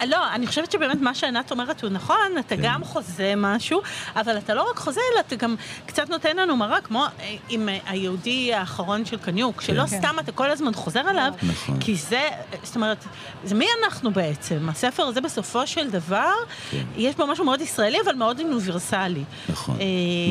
[0.08, 2.62] לא, אני חושבת שבאמת מה שענת אומרת הוא נכון, אתה כן.
[2.64, 3.82] גם חוזה משהו,
[4.16, 7.06] אבל אתה לא רק חוזה, אלא אתה גם קצת נותן לנו מראה, כמו
[7.50, 9.98] עם היהודי האחרון של קניוק, שלא כן.
[9.98, 11.80] סתם אתה כל הזמן חוזר עליו, נכון.
[11.80, 12.22] כי זה,
[12.64, 13.06] זאת אומרת,
[13.44, 14.70] זה מי אנחנו בעצם?
[14.70, 16.32] הספר הזה בסופו של דבר,
[16.72, 16.84] כן.
[16.98, 19.24] יש בו משהו מאוד ישראלי, אבל מאוד אוניברסלי.
[19.50, 19.76] נכון.
[19.80, 19.86] אה,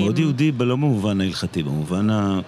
[0.04, 2.40] מאוד יהודי, לא במובן ההלכתי, במובן ה...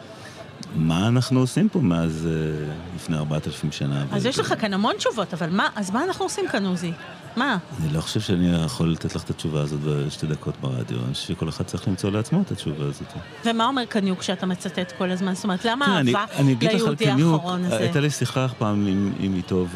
[0.77, 4.05] מה אנחנו עושים פה מאז אה, לפני ארבעת אלפים שנה?
[4.13, 6.93] אז יש לך כאן המון תשובות, אבל מה, אז מה אנחנו עושים כאן, עוזי?
[7.37, 7.59] מה?
[7.81, 10.99] אני לא חושב שאני יכול לתת לך את התשובה הזאת בשתי דקות ברדיו.
[11.07, 13.13] אני חושב שכל אחד צריך למצוא לעצמו את התשובה הזאת.
[13.45, 15.35] ומה אומר קניוק כשאתה מצטט כל הזמן?
[15.35, 16.25] זאת אומרת, למה אהבה
[16.61, 17.77] ליהודי האחרון הזה?
[17.77, 19.67] הייתה לי שיחה פעם עם, עם איתו,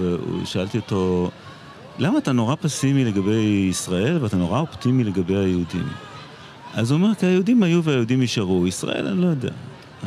[0.43, 1.31] ושאלתי אותו,
[1.99, 5.89] למה אתה נורא פסימי לגבי ישראל ואתה נורא אופטימי לגבי היהודים?
[6.75, 9.51] אז הוא אומר, כי היהודים היו והיהודים יישארו, ישראל אני לא יודע.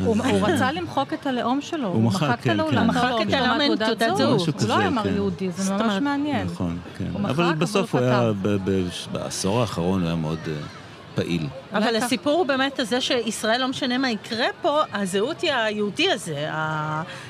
[0.02, 2.60] הוא רצה למחוק את הלאום שלו, הוא מחק, כן, כן.
[2.60, 4.48] הוא מחק את הלאום עם תעודת זהות.
[4.60, 5.14] הוא לא אמר כן.
[5.14, 6.46] יהודי, זה ממש מעניין.
[6.46, 7.04] נכון, כן.
[7.24, 8.32] אבל בסוף הוא היה,
[9.12, 10.52] בעשור האחרון הוא היה מאוד אה,
[11.14, 11.46] פעיל.
[11.72, 16.48] אבל הסיפור הוא באמת הזה שישראל, לא משנה מה יקרה פה, הזהות היא היהודי הזה.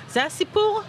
[0.08, 0.80] זה הסיפור?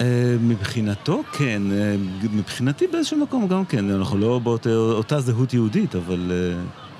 [0.00, 0.06] אה,
[0.40, 1.94] מבחינתו כן, אה,
[2.32, 6.32] מבחינתי באיזשהו מקום גם כן, אנחנו לא באותה זהות יהודית, אבל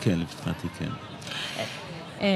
[0.00, 1.11] כן, מבחינתי כן.
[2.22, 2.28] אמ,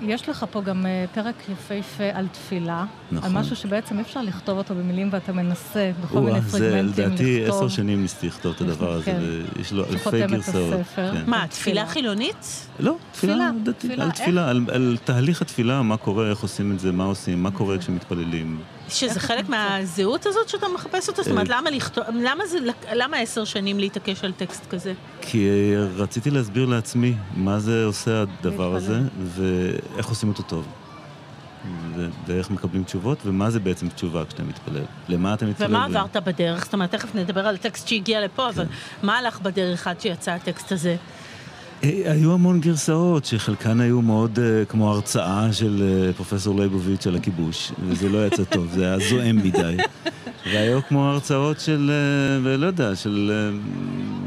[0.00, 2.84] יש לך פה גם אה, פרק יפהפה על תפילה.
[3.12, 3.30] נכון.
[3.36, 6.96] על משהו שבעצם אי אפשר לכתוב אותו במילים ואתה מנסה בכל מיני פרגמנטים לכתוב.
[6.96, 9.18] זה לדעתי עשר שנים ניסיתי לכתוב את הדבר הזה, כן.
[9.56, 10.80] ויש לו אלפי גרסאות.
[10.96, 11.22] כן.
[11.26, 12.66] מה, תפילה חילונית?
[12.80, 17.04] לא, תפילה דתית, על תפילה, על תהליך התפילה, מה קורה, איך עושים את זה, מה
[17.04, 18.60] עושים, מה קורה כשמתפללים.
[18.88, 21.22] שזה חלק מהזהות הזאת שאתה מחפש אותה?
[21.22, 22.58] זאת אומרת, למה לכתוב, למה זה,
[22.92, 24.92] למה עשר שנים להתעקש על טקסט כזה?
[25.20, 25.48] כי
[25.96, 30.66] רציתי להסביר לעצמי מה זה עושה הדבר הזה, ואיך עושים אותו טוב.
[32.26, 34.84] ואיך מקבלים תשובות, ומה זה בעצם תשובה כשאתה מתפלל.
[35.08, 35.66] למה אתה מתפלל?
[35.66, 36.64] ומה עברת בדרך?
[36.64, 38.70] זאת אומרת, תכף נדבר על הטקסט שהגיע לפה, אבל כן.
[39.06, 40.96] מה הלך בדרך עד שיצא הטקסט הזה?
[41.84, 47.16] אה, היו המון גרסאות, שחלקן היו מאוד uh, כמו הרצאה של uh, פרופסור ליבוביץ' על
[47.16, 49.76] הכיבוש, וזה לא יצא טוב, זה היה זועם מדי.
[50.52, 51.90] והיו כמו הרצאות של,
[52.58, 53.32] לא יודע, של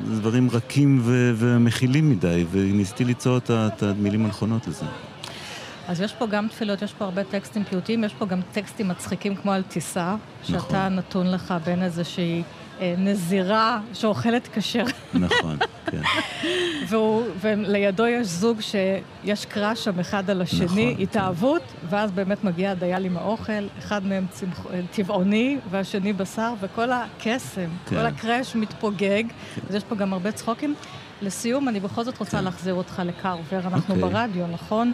[0.06, 1.02] דברים רכים
[1.36, 4.86] ומכילים מדי, וניסיתי ליצור את, המילים הנכונות לזה.
[5.88, 9.36] אז יש פה גם תפילות, יש פה הרבה טקסטים פיוטיים, יש פה גם טקסטים מצחיקים
[9.36, 10.95] כמו על טיסה, שאתה נכון.
[10.95, 12.61] נתון לך בין איזושהי אה,
[12.98, 16.02] נזירה שאוכלת כשר, נכון, כן.
[16.90, 22.72] והוא, ולידו יש זוג שיש קראש שם אחד על השני, נכון, התאהבות, ואז באמת מגיע
[22.72, 27.96] הדייל עם האוכל, אחד מהם צמח, אה, טבעוני והשני בשר, וכל הקסם, כן.
[27.96, 29.24] כל הקראש מתפוגג,
[29.70, 30.76] אז יש פה גם הרבה צחוקים.
[31.22, 34.02] לסיום, אני בכל זאת רוצה להחזיר אותך לקרבר, אנחנו כן.
[34.04, 34.10] אוקיי.
[34.10, 34.92] ברדיו, נכון?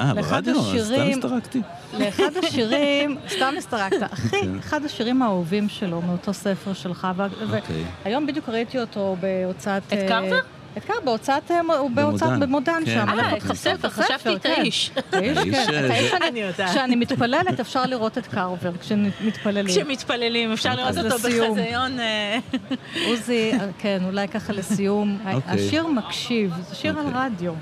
[0.00, 0.54] אה, לאחד ברדיו?
[0.62, 1.60] סתם השירים- הסתרקתי.
[1.98, 4.58] לאחד השירים, סתם הסתרקת, אחי, כן.
[4.58, 7.84] אחד השירים האהובים שלו, מאותו ספר שלך, אוקיי.
[8.04, 9.82] והיום בדיוק ראיתי אותו בהוצאת...
[9.86, 10.40] את אה, קרבר?
[10.78, 11.60] את בהוצאת, אה,
[11.94, 12.40] בהוצאת במודן.
[12.40, 12.94] במודן כן.
[12.94, 13.18] שם.
[13.18, 14.54] אה, את תחפשו הספר, חשבתי את כן.
[14.58, 14.90] האיש.
[15.12, 15.72] האיש, האיש, כן.
[15.90, 16.70] אה, את אני- יודעת.
[16.70, 19.66] כשאני מתפללת אפשר לראות את קרבר, כשמתפללים.
[19.66, 21.08] כשמתפללים, אפשר לראות אותו.
[21.18, 22.00] בחזיון.
[22.00, 22.38] אה,
[23.08, 25.18] עוזי, אה, כן, אולי ככה לסיום.
[25.34, 25.66] אוקיי.
[25.66, 27.20] השיר מקשיב, זה שיר על אוקיי.
[27.26, 27.52] רדיו.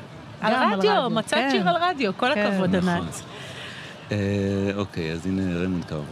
[0.41, 1.49] על רדיו, מצאת כן.
[1.53, 2.47] שיר על רדיו, כל כן.
[2.47, 2.89] הכבוד, נכון.
[2.91, 3.23] ענת.
[4.13, 4.17] אה,
[4.77, 6.03] אוקיי, אז הנה ריימונד קרבר.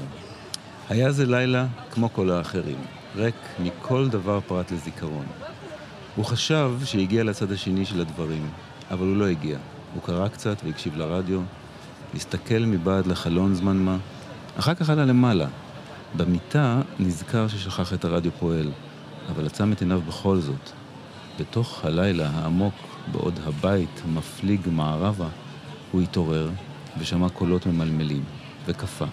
[0.89, 2.77] היה זה לילה כמו כל האחרים,
[3.17, 5.27] ריק מכל דבר פרט לזיכרון.
[6.21, 8.49] הוא חשב שהגיע לצד השני של הדברים,
[8.91, 9.59] אבל הוא לא הגיע.
[9.95, 11.41] הוא קרא קצת והקשיב לרדיו,
[12.15, 13.97] הסתכל מבעד לחלון זמן מה,
[14.59, 15.47] אחר כך עלה למעלה.
[16.17, 18.71] במיטה נזכר ששכח את הרדיו פועל,
[19.31, 20.71] אבל עצם את עיניו בכל זאת.
[21.39, 22.75] בתוך הלילה העמוק,
[23.13, 25.29] בעוד הבית מפליג מערבה,
[25.93, 26.51] הוא התעורר
[26.99, 28.25] ושמע קולות ממלמלים,
[28.67, 29.07] וקפא.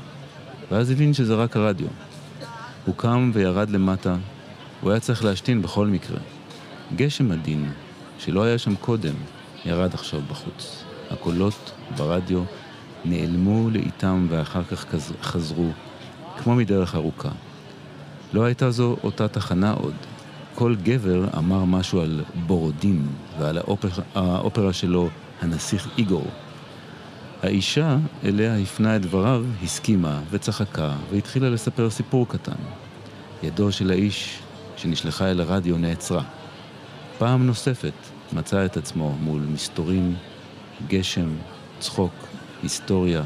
[0.72, 1.88] ואז הבין שזה רק הרדיו.
[2.86, 4.16] הוא קם וירד למטה,
[4.82, 6.20] הוא היה צריך להשתין בכל מקרה.
[6.96, 7.72] גשם עדין,
[8.20, 9.14] שלא היה שם קודם,
[9.66, 10.84] ירד עכשיו בחוץ.
[11.12, 12.44] הקולות ברדיו
[13.06, 15.70] נעלמו לאיתם ואחר כך חז- חזרו,
[16.38, 17.30] כמו מדרך ארוכה.
[18.34, 19.94] לא הייתה זו אותה תחנה עוד.
[20.56, 23.08] כל גבר אמר משהו על בורודין
[23.40, 25.10] ועל האופרה, האופרה שלו,
[25.42, 26.28] הנסיך איגור.
[27.44, 32.62] האישה, אליה הפנה את דבריו, הסכימה וצחקה והתחילה לספר סיפור קטן.
[33.44, 34.40] ידו של האיש
[34.78, 36.24] שנשלחה אל הרדיו נעצרה.
[37.18, 37.94] פעם נוספת
[38.34, 40.16] מצא את עצמו מול מסתורים,
[40.88, 41.30] גשם,
[41.80, 42.14] צחוק,
[42.64, 43.24] היסטוריה,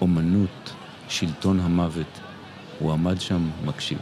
[0.00, 0.72] אומנות,
[1.08, 2.20] שלטון המוות.
[2.78, 3.98] הוא עמד שם מקשיב.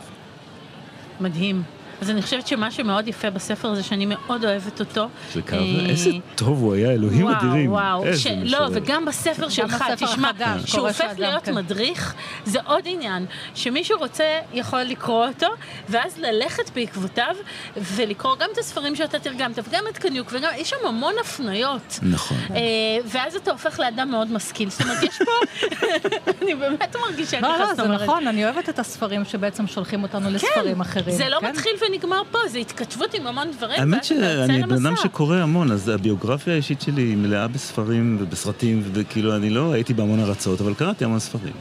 [1.20, 1.62] מדהים.
[2.00, 5.08] אז אני חושבת שמה שמאוד יפה בספר הזה, שאני מאוד אוהבת אותו.
[5.32, 7.72] זה קרבר, אה, איזה טוב הוא היה, אלוהים וואו, אדירים.
[7.72, 8.26] וואו, ש...
[8.26, 8.68] לא.
[8.72, 10.30] וגם בספר שלך, תשמע,
[10.66, 11.54] שהוא הופך להיות כן.
[11.54, 15.46] מדריך, זה עוד עניין, שמישהו רוצה, יכול לקרוא אותו,
[15.88, 17.34] ואז ללכת בעקבותיו,
[17.76, 21.98] ולקרוא גם את הספרים שאתה תרגמת, וגם את קניוק, וגם, יש שם המון הפניות.
[22.02, 22.36] נכון.
[22.50, 22.60] אה,
[23.04, 24.70] ואז אתה הופך לאדם מאוד משכיל.
[24.70, 25.66] זאת אומרת, יש פה,
[26.42, 30.02] אני באמת מרגישה לא, ככה, לא, זאת זה נכון, אני אוהבת את הספרים שבעצם שולחים
[30.02, 31.16] אותנו לספרים אחרים.
[31.16, 31.50] זה לא כן?
[31.50, 34.96] מתחיל ונגמר פה, זה התכתבות עם המון דברים, האמת שאני בן אדם.
[34.96, 40.20] שקורא המון, אז הביוגרפיה האישית שלי היא מלאה בספרים ובסרטים, וכאילו אני לא הייתי בהמון
[40.20, 41.52] ארצות, אבל קראתי המון ספרים.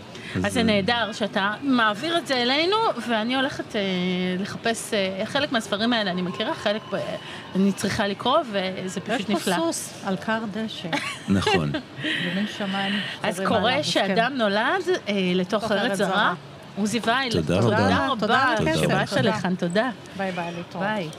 [0.44, 2.76] אז זה נהדר שאתה מעביר את זה אלינו,
[3.08, 3.82] ואני הולכת אה,
[4.40, 6.98] לחפש, אה, חלק מהספרים האלה אני מכירה, חלק ב-
[7.56, 9.56] אני צריכה לקרוא, וזה יש פשוט פה נפלא.
[9.56, 10.88] סוס על כר דשא,
[11.30, 11.72] נכון.
[12.32, 12.94] במין שמיים.
[13.24, 13.92] אז קורה אז כן.
[13.92, 16.34] שאדם נולד אה, לתוך ארץ זרה.
[16.80, 18.08] עוזי וייל, תודה תודה רבה.
[18.08, 19.22] רבה, תודה הכסף, שבאת תודה.
[19.22, 19.90] לכאן, תודה.
[20.18, 20.86] ביי ביי, להתראות.
[20.86, 21.10] ביי.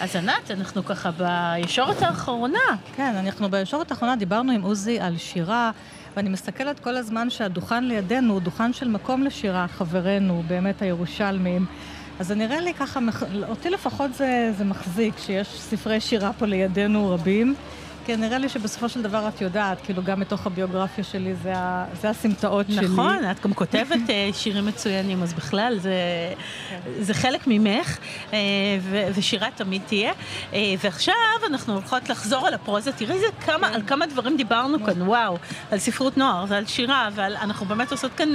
[0.00, 2.58] אז ענת, אנחנו ככה בישורת האחרונה.
[2.96, 5.70] כן, אנחנו בישורת האחרונה דיברנו עם עוזי על שירה,
[6.16, 11.66] ואני מסתכלת כל הזמן שהדוכן לידינו הוא דוכן של מקום לשירה, חברינו, באמת הירושלמים.
[12.20, 13.00] אז זה נראה לי ככה,
[13.48, 17.54] אותי לפחות זה, זה מחזיק, שיש ספרי שירה פה לידינו רבים.
[18.06, 21.84] כי נראה לי שבסופו של דבר את יודעת, כאילו גם מתוך הביוגרפיה שלי זה, ה-
[22.00, 22.86] זה הסמטאות שלי.
[22.88, 25.94] נכון, את גם כותבת אה, שירים מצוינים, אז בכלל זה,
[27.00, 27.98] זה חלק ממך,
[28.32, 28.38] אה,
[28.80, 30.12] ו- ושירה תמיד תהיה.
[30.52, 31.14] אה, ועכשיו
[31.46, 35.36] אנחנו הולכות לחזור על הפרוזה, תראי זה כמה, על כמה דברים דיברנו כאן, וואו,
[35.70, 38.32] על ספרות נוער ועל שירה, ואנחנו באמת עושות כאן...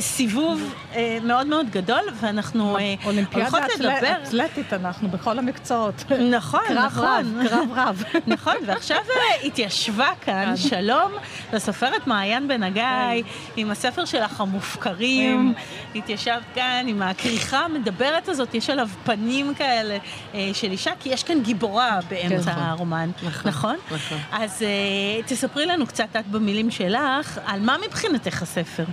[0.00, 4.12] סיבוב אה, מאוד מאוד גדול, ואנחנו אה, אולימפיאדה הולכות לדבר.
[4.22, 6.04] אתלטית אנחנו, בכל המקצועות.
[6.30, 7.04] נכון, נכון.
[7.04, 8.02] רב, קרב רב.
[8.26, 11.12] נכון, ועכשיו אה, התיישבה כאן, שלום
[11.52, 13.24] לסופרת מעיין בן הגיא,
[13.56, 15.54] עם הספר שלך המופקרים.
[15.94, 19.98] התיישבת כאן עם הכריכה המדברת הזאת, יש עליו פנים כאלה
[20.52, 22.62] של אישה, כי יש כאן גיבורה באמצע נכון.
[22.62, 23.10] הרומן.
[23.22, 23.76] נכון, נכון?
[23.90, 24.18] נכון.
[24.32, 24.62] אז
[25.26, 28.84] תספרי לנו קצת, את במילים שלך, על מה מבחינתך הספר?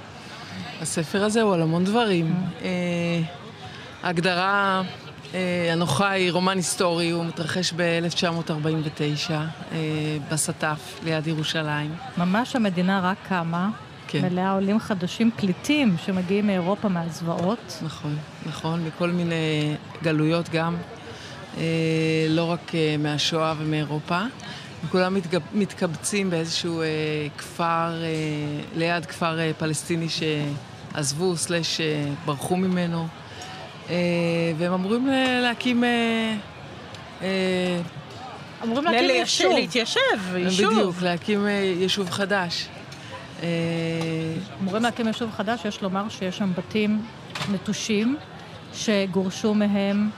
[0.81, 2.35] הספר הזה הוא על המון דברים.
[2.61, 2.69] אה,
[4.03, 4.81] ההגדרה
[5.33, 9.77] אה, הנוחה היא רומן היסטורי, הוא מתרחש ב-1949 אה,
[10.31, 11.95] בסטף ליד ירושלים.
[12.17, 13.69] ממש המדינה רק קמה,
[14.07, 14.21] כן.
[14.21, 17.79] מלאה עולים חדשים, פליטים שמגיעים מאירופה מהזוועות.
[17.81, 20.75] נכון, נכון, מכל מיני גלויות גם,
[21.57, 21.63] אה,
[22.29, 24.21] לא רק אה, מהשואה ומאירופה.
[24.91, 26.85] כולם מתגב, מתקבצים באיזשהו אה,
[27.37, 27.63] כפר,
[28.03, 28.07] אה,
[28.75, 31.85] ליד כפר אה, פלסטיני שעזבו, סלש אה,
[32.25, 33.07] ברחו ממנו,
[33.89, 33.95] אה,
[34.57, 35.83] והם אמורים ל- להקים...
[35.83, 36.35] אה,
[37.21, 37.27] אה,
[38.63, 39.53] אמורים להקים יישוב.
[39.53, 39.99] להתיישב,
[40.35, 40.73] יישוב.
[40.73, 42.67] בדיוק, להקים אה, יישוב חדש.
[43.43, 43.47] אה,
[44.61, 47.01] אמורים להקים יישוב חדש, יש לומר שיש שם בתים
[47.51, 48.17] נטושים
[48.73, 50.09] שגורשו מהם,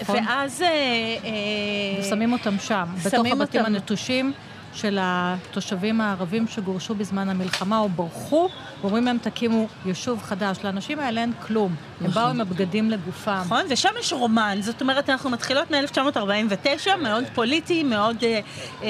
[0.00, 0.16] נכון.
[0.26, 0.62] ואז...
[0.62, 3.64] אה, אה, ושמים אותם שם, בתוך שמים הבתים.
[3.64, 4.32] הנטושים
[4.74, 8.48] של התושבים הערבים שגורשו בזמן המלחמה או ברחו,
[8.80, 10.56] ואומרים להם תקימו יישוב חדש.
[10.64, 11.74] לאנשים האלה אין כלום.
[12.00, 13.42] הם באו עם הבגדים לגופם.
[13.44, 18.88] נכון, ושם יש רומן, זאת אומרת, אנחנו מתחילות מ-1949, מאוד פוליטי, מאוד אה, אה,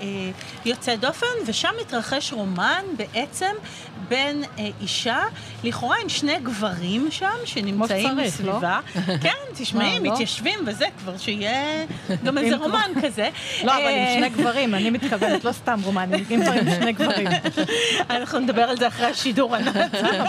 [0.00, 0.30] אה,
[0.64, 3.52] יוצא דופן, ושם מתרחש רומן בעצם
[4.08, 5.22] בין אה, אישה,
[5.64, 8.80] לכאורה עם שני גברים שם, שנמצאים שצריך, מסביבה.
[9.22, 10.12] כן, תשמעי, לא?
[10.12, 11.84] מתיישבים וזה, כבר שיהיה
[12.24, 13.28] גם איזה רומן כזה.
[13.64, 15.09] לא, אבל עם שני גברים, אני מתכוונת,
[15.44, 16.42] לא סתם רומנים, עם
[16.80, 17.28] שני גברים.
[18.10, 19.76] אנחנו נדבר על זה אחרי השידור, ענת.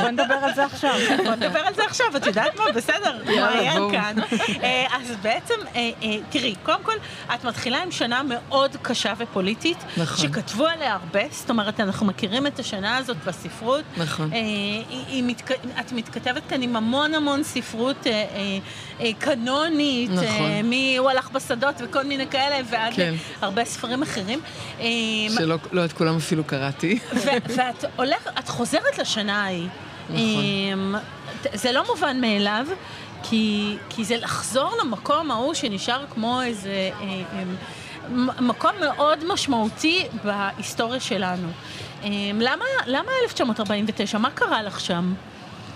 [0.01, 0.95] בוא נדבר על זה עכשיו.
[1.23, 2.71] בוא נדבר על זה עכשיו, את יודעת מה?
[2.75, 3.91] בסדר, בואו.
[3.91, 4.15] כאן.
[4.63, 6.95] אה, אז בעצם, אה, אה, תראי, קודם כל,
[7.35, 10.27] את מתחילה עם שנה מאוד קשה ופוליטית, נכון.
[10.27, 13.83] שכתבו עליה הרבה, זאת אומרת, אנחנו מכירים את השנה הזאת בספרות.
[13.97, 14.31] נכון.
[15.79, 18.07] את מתכתבת כאן עם המון המון ספרות
[19.19, 20.61] קנונית, נכון.
[20.63, 23.13] מי הוא הלך בשדות וכל מיני כאלה, ועד כן.
[23.41, 24.39] הרבה ספרים אחרים.
[24.79, 24.85] אה,
[25.37, 26.99] שלא לא את כולם אפילו קראתי.
[27.55, 29.67] ואת הולכת, את חוזרת לשנה ההיא.
[30.09, 30.19] נכון.
[30.19, 30.95] אמ,
[31.53, 32.65] זה לא מובן מאליו,
[33.23, 40.99] כי, כי זה לחזור למקום ההוא שנשאר כמו איזה אה, אמ, מקום מאוד משמעותי בהיסטוריה
[40.99, 41.47] שלנו.
[42.03, 42.09] אמ,
[42.41, 44.17] למה, למה 1949?
[44.17, 45.13] מה קרה לך שם?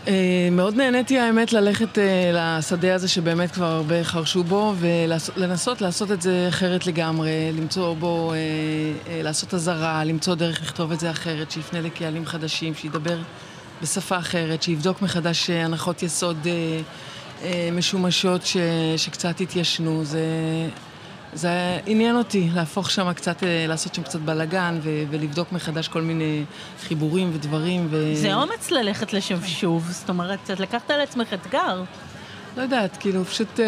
[0.08, 6.12] אה, מאוד נהניתי האמת ללכת אה, לשדה הזה שבאמת כבר הרבה חרשו בו ולנסות לעשות
[6.12, 11.52] את זה אחרת לגמרי, למצוא בו, אה, לעשות אזהרה, למצוא דרך לכתוב את זה אחרת,
[11.52, 13.18] שיפנה לקהלים חדשים, שידבר
[13.82, 16.48] בשפה אחרת, שיבדוק מחדש הנחות יסוד
[17.72, 18.58] משומשות ש,
[18.98, 20.04] שקצת התיישנו.
[20.04, 20.20] זה,
[21.36, 26.02] זה עניין אותי להפוך שם קצת, אה, לעשות שם קצת בלאגן ו- ולבדוק מחדש כל
[26.02, 26.44] מיני
[26.88, 27.88] חיבורים ודברים.
[27.90, 28.12] ו...
[28.16, 31.84] זה אומץ ללכת לשם שוב, זאת אומרת, את לקחת על עצמך אתגר.
[32.58, 33.66] לא יודעת, כאילו, פשוט אה,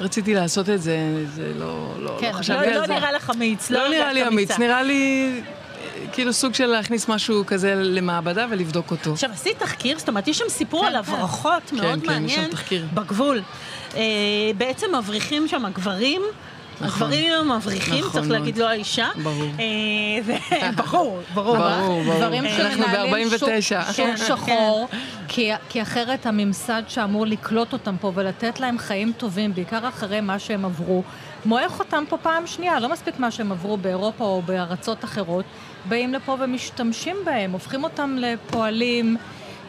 [0.00, 2.94] רציתי לעשות את זה, זה לא, לא, כן, לא לא, חשבתי על לא זה.
[2.94, 3.70] נראה לך אמיץ.
[3.70, 4.58] לא נראה לי אמיץ.
[4.58, 5.32] נראה לי
[5.76, 9.12] אה, כאילו סוג של להכניס משהו כזה למעבדה ולבדוק אותו.
[9.12, 11.12] עכשיו, עשית תחקיר, זאת אומרת, יש שם סיפור כן, על כן.
[11.12, 12.86] הברחות כן, מאוד כן, יש שם מעניין תחקיר.
[12.94, 13.42] בגבול.
[13.96, 14.00] אה,
[14.58, 16.22] בעצם מבריחים שם הגברים.
[16.80, 17.02] נכון.
[17.02, 18.30] הגברים הם מבריחים, נכון צריך.
[18.32, 19.08] להגיד, לא האישה.
[19.22, 19.44] ברור.
[19.58, 19.64] אה,
[20.24, 20.32] ו-
[20.82, 21.56] ברור, ברור.
[21.56, 22.16] ברור, ברור.
[22.16, 23.60] דברים אנחנו שמנהלים שוק, ב-49.
[23.92, 24.88] שוק כן, שחור,
[25.28, 30.38] כי, כי אחרת הממסד שאמור לקלוט אותם פה ולתת להם חיים טובים, בעיקר אחרי מה
[30.38, 31.02] שהם עברו,
[31.44, 35.44] מועך אותם פה פעם שנייה, לא מספיק מה שהם עברו באירופה או בארצות אחרות,
[35.84, 39.16] באים לפה ומשתמשים בהם, הופכים אותם לפועלים.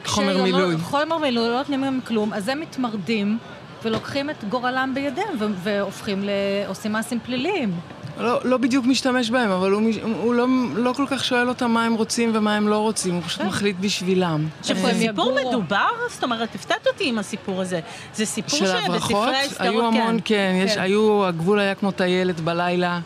[0.06, 0.78] חומר שלא- מילוי.
[0.78, 3.38] חומר מילוי, לא נותנים להם כלום, אז הם מתמרדים.
[3.84, 6.30] ולוקחים את גורלם בידיהם ו- והופכים ל...
[6.68, 7.74] עושים מעשים פליליים.
[8.20, 11.72] לא, לא בדיוק משתמש בהם, אבל הוא, מש- הוא לא, לא כל כך שואל אותם
[11.72, 14.48] מה הם רוצים ומה הם לא רוצים, הוא פשוט מחליט בשבילם.
[14.60, 15.40] עכשיו, איפה זה סיפור?
[15.50, 15.88] מדובר?
[16.10, 17.80] זאת אומרת, הפתעת אותי עם הסיפור הזה.
[18.14, 20.82] זה סיפור של שבספרי ההסתרות, היו המון, כן, יש, כן.
[20.82, 23.00] היו, הגבול היה כמו טיילת בלילה.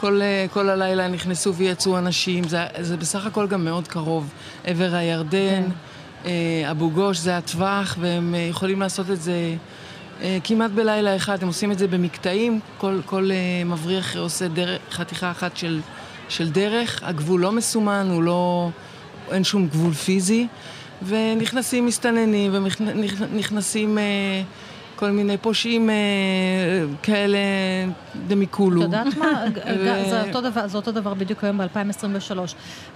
[0.00, 4.28] כל, אה, כל הלילה נכנסו ויצאו אנשים, זה, זה בסך הכל גם מאוד קרוב.
[4.64, 5.62] עבר הירדן,
[6.26, 6.30] אה,
[6.70, 9.54] אבו גוש זה הטווח, והם אה, יכולים לעשות את זה אה,
[10.44, 11.42] כמעט בלילה אחד.
[11.42, 15.80] הם עושים את זה במקטעים, כל, כל אה, מבריח עושה דרך, חתיכה אחת של,
[16.28, 17.00] של דרך.
[17.02, 18.70] הגבול לא מסומן, הוא לא...
[19.30, 20.46] אין שום גבול פיזי.
[21.02, 24.42] ונכנסים מסתננים, ונכנסים אה,
[24.96, 25.94] כל מיני פושעים אה,
[27.02, 27.38] כאלה
[28.26, 28.80] דמיקולו.
[28.80, 29.44] את יודעת מה?
[30.10, 32.38] זה אותו דבר, זה אותו דבר בדיוק היום ב-2023.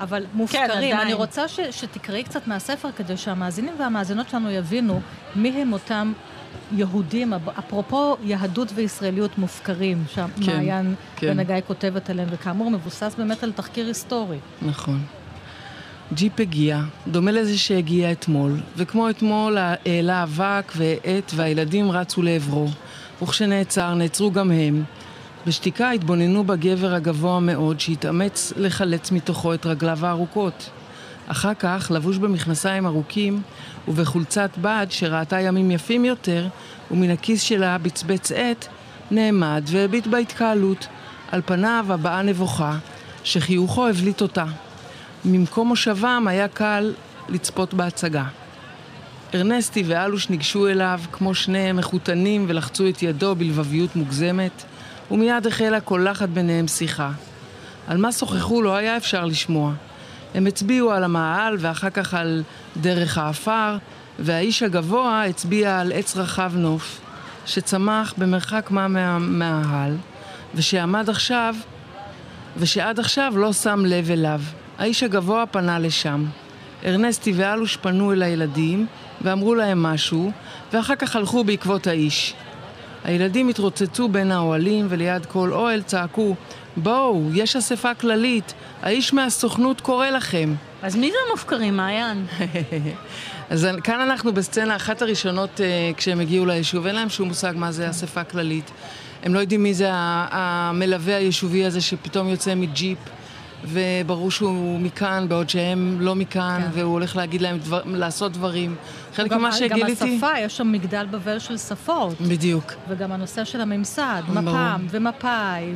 [0.00, 0.98] אבל מופקרים, עדיין.
[0.98, 5.00] אני רוצה ש, שתקראי קצת מהספר כדי שהמאזינים והמאזינות שלנו יבינו
[5.36, 6.12] מי הם אותם
[6.72, 11.26] יהודים, אפ- אפרופו יהדות וישראליות מופקרים, שהמעיין כן.
[11.26, 14.38] בן הגיא כותבת עליהם, וכאמור מבוסס באמת על תחקיר היסטורי.
[14.62, 15.00] נכון.
[16.14, 22.68] ג'יפ הגיע, דומה לזה שהגיע אתמול, וכמו אתמול העלה אבק והאט והילדים רצו לעברו.
[23.22, 24.82] וכשנעצר, נעצרו גם הם.
[25.46, 30.70] בשתיקה התבוננו בגבר הגבוה מאוד שהתאמץ לחלץ מתוכו את רגליו הארוכות.
[31.28, 33.42] אחר כך, לבוש במכנסיים ארוכים
[33.88, 36.48] ובחולצת בד שראתה ימים יפים יותר,
[36.90, 38.66] ומן הכיס שלה בצבץ עט,
[39.10, 40.86] נעמד והביט בהתקהלות.
[41.32, 42.78] על פניו הבעה נבוכה,
[43.24, 44.44] שחיוכו הבליט אותה.
[45.24, 46.94] ממקום מושבם היה קל
[47.28, 48.24] לצפות בהצגה.
[49.34, 54.64] ארנסטי ואלוש ניגשו אליו כמו שניהם מחותנים ולחצו את ידו בלבביות מוגזמת.
[55.10, 57.10] ומיד החלה קולחת ביניהם שיחה.
[57.86, 59.72] על מה שוחחו לא היה אפשר לשמוע.
[60.34, 62.42] הם הצביעו על המאהל ואחר כך על
[62.76, 63.76] דרך האפר,
[64.18, 67.00] והאיש הגבוה הצביע על עץ רחב נוף,
[67.46, 69.96] שצמח במרחק מה מהמאהל,
[70.54, 71.54] ושעמד עכשיו,
[72.56, 74.40] ושעד עכשיו לא שם לב אליו.
[74.78, 76.24] האיש הגבוה פנה לשם.
[76.84, 78.86] ארנסטי ואלוש פנו אל הילדים
[79.20, 80.32] ואמרו להם משהו,
[80.72, 82.34] ואחר כך הלכו בעקבות האיש.
[83.04, 86.34] הילדים התרוצצו בין האוהלים וליד כל אוהל צעקו
[86.82, 90.54] בואו, יש אספה כללית, האיש מהסוכנות קורא לכם.
[90.82, 92.26] אז מי זה המופקרים, מעיין?
[93.50, 97.72] אז כאן אנחנו בסצנה אחת הראשונות uh, כשהם הגיעו ליישוב, אין להם שום מושג מה
[97.72, 98.70] זה אספה כללית.
[99.22, 102.98] הם לא יודעים מי זה המלווה היישובי הזה שפתאום יוצא מג'יפ.
[103.64, 106.70] וברור שהוא מכאן, בעוד שהם לא מכאן, כן.
[106.72, 108.74] והוא הולך להגיד להם דבר, לעשות דברים.
[109.14, 110.04] חלק ממה שגיליתי...
[110.04, 112.20] גם השפה, יש שם מגדל בבל של שפות.
[112.20, 112.72] בדיוק.
[112.88, 115.74] וגם הנושא של הממסד, מפ"ם ומפא"י,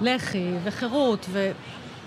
[0.00, 1.50] ולח"י וחירות, ו...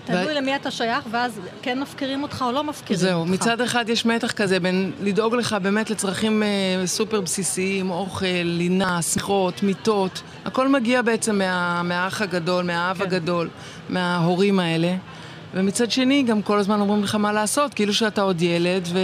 [0.06, 3.28] תלוי למי אתה שייך, ואז כן מפקירים אותך או לא מפקירים זהו, אותך.
[3.28, 8.26] זהו, מצד אחד יש מתח כזה בין לדאוג לך באמת לצרכים אה, סופר בסיסיים, אוכל,
[8.44, 13.04] לינה, שיחות, מיטות, הכל מגיע בעצם מה, מהאח הגדול, מהאב כן.
[13.04, 13.48] הגדול,
[13.88, 14.94] מההורים האלה.
[15.54, 18.98] ומצד שני, גם כל הזמן אומרים לך מה לעשות, כאילו שאתה עוד ילד, ו...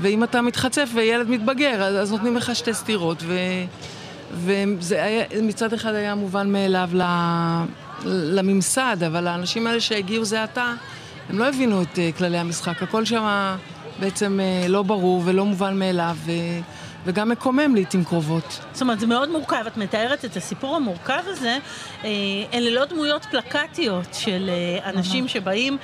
[0.00, 3.38] ואם אתה מתחצף וילד מתבגר, אז, אז נותנים לך שתי סטירות, ו...
[4.34, 7.02] וזה היה, מצד אחד היה מובן מאליו ל...
[8.04, 10.74] לממסד, אבל האנשים האלה שהגיעו זה עתה,
[11.28, 12.82] הם לא הבינו את uh, כללי המשחק.
[12.82, 13.56] הכל שם
[14.00, 16.16] בעצם uh, לא ברור ולא מובן מאליו.
[16.26, 16.32] ו...
[17.08, 18.60] וגם מקומם לעיתים קרובות.
[18.72, 19.64] זאת אומרת, זה מאוד מורכב.
[19.66, 21.58] את מתארת את הסיפור המורכב הזה.
[22.04, 22.10] אה,
[22.52, 25.78] אלה לא דמויות פלקטיות של אה, אנשים שבאים אה,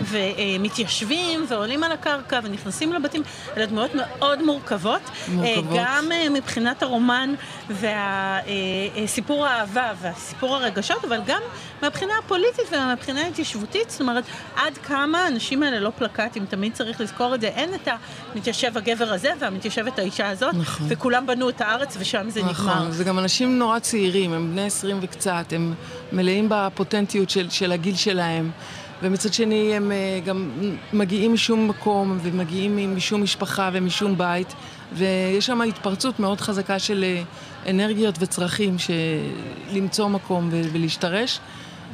[0.00, 3.22] ומתיישבים ועולים על הקרקע ונכנסים לבתים.
[3.56, 5.00] אלה דמויות מאוד מורכבות.
[5.28, 5.76] מורכבות.
[5.76, 7.34] גם מבחינת הרומן
[7.70, 11.40] והסיפור האהבה והסיפור הרגשות, אבל גם
[11.82, 13.90] מהבחינה הפוליטית ומהבחינה ההתיישבותית.
[13.90, 14.24] זאת אומרת,
[14.56, 17.48] עד כמה האנשים האלה לא פלקטים, תמיד צריך לזכור את זה.
[17.48, 17.88] אין את
[18.34, 20.86] המתיישב הגבר הזה והמתיישבת האישה הזאת, נכון.
[20.90, 22.52] וכולם בנו את הארץ ושם זה נכון.
[22.54, 22.74] נגמר.
[22.74, 25.74] נכון, זה גם אנשים נורא צעירים, הם בני עשרים וקצת, הם
[26.12, 28.50] מלאים בפוטנטיות של, של הגיל שלהם.
[29.04, 30.50] ומצד שני הם uh, גם
[30.92, 34.54] מגיעים משום מקום ומגיעים משום משפחה ומשום בית
[34.92, 38.94] ויש שם התפרצות מאוד חזקה של uh, אנרגיות וצרכים של
[39.72, 41.40] למצוא מקום ולהשתרש.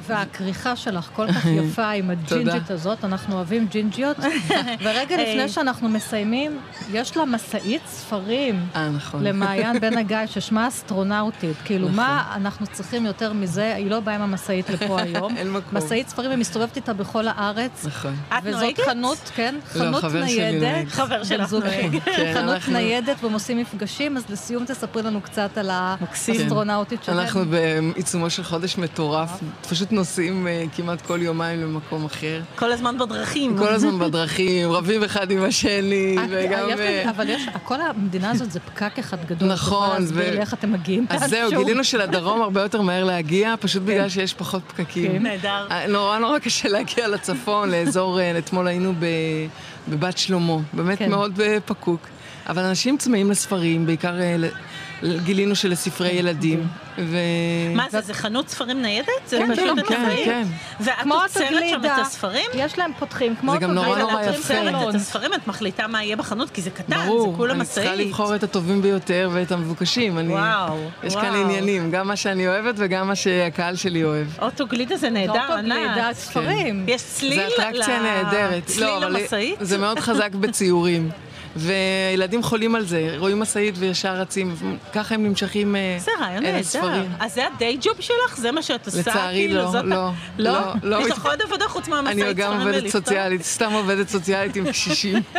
[0.07, 4.16] והכריכה שלך כל כך יפה עם הג'ינג'ית הזאת, אנחנו אוהבים ג'ינג'יות.
[4.84, 6.61] ורגע לפני שאנחנו מסיימים,
[6.92, 8.66] יש לה משאית ספרים.
[8.76, 9.24] אה, נכון.
[9.24, 11.57] למעיין בן הגיא, ששמה אסטרונאוטית.
[11.64, 11.96] כאילו, נכון.
[11.96, 13.74] מה אנחנו צריכים יותר מזה?
[13.74, 15.36] היא לא באה עם המשאית לפה היום.
[15.36, 15.78] אין מקום.
[15.78, 17.84] משאית ספרים, ומסתובבת איתה בכל הארץ.
[17.86, 18.14] נכון.
[18.28, 18.78] את נוהגת?
[18.78, 20.88] וזאת חנות, כן, לא, חנות ניידת.
[20.88, 21.98] חבר שלך נוהג.
[22.05, 27.18] כן, חנות ניידת, והם עושים מפגשים, אז לסיום תספרי לנו קצת על האסטרונאוטית שלהם.
[27.18, 29.30] אנחנו בעיצומו של חודש מטורף.
[29.68, 32.41] פשוט נוסעים uh, כמעט כל יומיים למקום אחר.
[32.55, 33.59] כל הזמן בדרכים.
[33.59, 36.68] כל הזמן בדרכים, רבים אחד עם השני, וגם...
[36.68, 39.49] יש, אבל יש, כל המדינה הזאת זה פקק אחד גדול.
[39.49, 40.07] נכון.
[40.16, 44.09] לי איך אתם מגיעים אז זהו, גילינו שלדרום הרבה יותר מהר להגיע, פשוט בגלל כן.
[44.09, 45.12] שיש פחות פקקים.
[45.12, 45.22] כן.
[45.22, 45.66] נהדר.
[45.88, 48.93] נורא נורא קשה להגיע לצפון, לאזור, אתמול היינו
[49.88, 51.11] בבת שלמה, באמת כן.
[51.11, 52.01] מאוד פקוק.
[52.49, 54.14] אבל אנשים צמאים לספרים, בעיקר
[55.24, 56.66] גילינו שלספרי ילדים.
[56.98, 57.16] ו...
[57.74, 59.09] מה זה, זה חנות ספרים ניידת?
[59.26, 60.42] זה כן, פשוט כן, כן, כן.
[60.80, 62.51] ואת עוצרת שם את הספרים?
[62.55, 63.53] יש להם פותחים, כמו...
[63.53, 64.30] זה גם נורא נורא יפה.
[64.30, 67.55] את עוצרת את הספרים, את מחליטה מה יהיה בחנות, כי זה קטן, ברור, זה כולה
[67.55, 67.76] משאית.
[67.76, 70.18] ברור, אני צריכה לבחור את הטובים ביותר ואת המבוקשים.
[70.18, 71.24] אני, וואו, יש וואו.
[71.24, 74.26] כאן עניינים, גם מה שאני אוהבת וגם מה שהקהל שלי אוהב.
[74.42, 75.51] אוטוגלידה זה נהדר, ענת.
[75.51, 76.84] אוטוגלידה, ספרים.
[76.88, 78.66] יש צליל זה אטרקציה נהדרת.
[78.66, 79.57] צליל לא, למשאית?
[79.61, 81.11] זה מאוד חזק בציורים.
[81.57, 84.57] וילדים חולים על זה, רואים משאית וישר רצים,
[84.92, 86.18] ככה הם נמשכים אל הספרים.
[86.18, 87.07] זה רעיון נהדר.
[87.20, 88.36] אז זה הדיי ג'וב שלך?
[88.36, 89.01] זה מה שאת עושה?
[89.01, 90.96] לצערי כאילו, לא, לא, לא, לא.
[91.07, 95.22] יש לך עוד עבודה חוץ מהמשאית אני גם עובדת סוציאלית, סתם עובדת סוציאלית עם קשישים.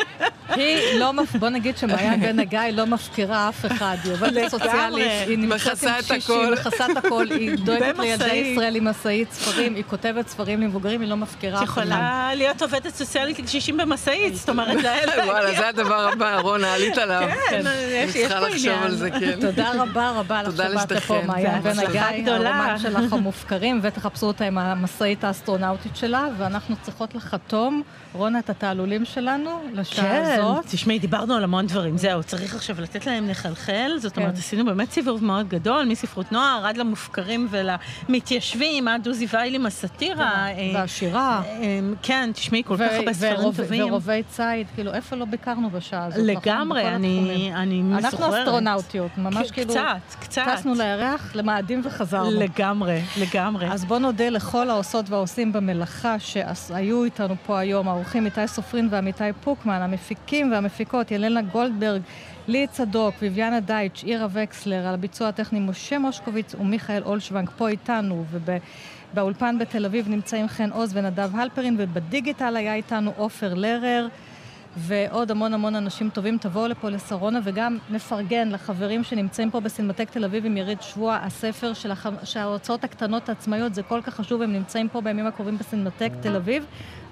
[0.55, 5.37] היא לא, בוא נגיד שמעיין בן הגיא לא מפקירה אף אחד, היא עובדת סוציאלית, היא
[5.37, 10.27] נמצאת עם קשישים, מכסה את הכל, היא דואגת לילדי ישראל עם משאית ספרים, היא כותבת
[10.27, 11.81] ספרים למבוגרים, היא לא מפקירה אף אחד.
[11.81, 14.77] יכולה להיות עובדת סוציאלית לקשישים במשאית, זאת אומרת,
[15.25, 17.29] וואלה, זה הדבר הבא, רונה, עלית עליו.
[17.49, 18.27] כן, יש פה עניין.
[18.29, 19.39] צריכה לחשוב על זה, כן.
[19.41, 24.57] תודה רבה רבה לך שבאת לפה, מעיין בן הגיא, הרומן שלך המופקרים, ותחפשו אותה עם
[24.57, 27.81] המשאית האסטרונאוטית שלה, ואנחנו צריכות לחתום,
[28.13, 30.23] רונה, את התעלולים שלנו, לשעה כן.
[30.37, 30.65] לעשות.
[30.65, 34.21] תשמעי, דיברנו על המון דברים, זהו, צריך עכשיו לתת להם לחלחל, זאת כן.
[34.21, 37.47] אומרת, עשינו באמת סיבוב מאוד גדול, מספרות נוער עד למופקרים
[38.09, 40.47] ולמתיישבים, עד עוזי וייל עם הסאטירה.
[40.47, 41.41] אה, והשירה.
[41.45, 43.83] אה, כן, תשמעי, כל כך הרבה ספרים ורוב- טובים.
[43.91, 46.49] ורובי ציד, כאילו, איפה לא ביקרנו בשעה הזאת, נכון?
[46.49, 47.51] לגמרי, בכל אני.
[47.55, 48.39] אני אנחנו מסוחררת.
[48.39, 49.73] אסטרונאוטיות, ממש כאילו...
[49.73, 50.41] קצת, קצת.
[50.55, 52.39] טסנו לירח, למאדים וחזרנו.
[52.39, 53.71] לגמרי, לגמרי.
[53.71, 59.23] אז בואו נודה לכל העושות והעושים במלאכה שהיו איתנו פה היום, האורחים איתי סופרין ועמיתי
[59.43, 62.01] פוקמן, המפיקים והמפיקות ילנה גולדברג,
[62.47, 68.25] לי צדוק, ביביאנה דייטש, אירה וקסלר, על הביצוע הטכני משה מושקוביץ ומיכאל אולשוונג פה איתנו,
[68.31, 74.07] ובאולפן בתל אביב נמצאים חן עוז ונדב הלפרין, ובדיגיטל היה איתנו עופר לרר.
[74.77, 80.25] ועוד המון המון אנשים טובים, תבואו לפה לשרונה וגם נפרגן לחברים שנמצאים פה בסינמטק תל
[80.25, 82.07] אביב עם יריד שבוע, הספר של, הח...
[82.23, 86.35] של ההוצאות הקטנות העצמאיות, זה כל כך חשוב, הם נמצאים פה בימים הקרובים בסינמטק תל
[86.35, 86.65] אביב,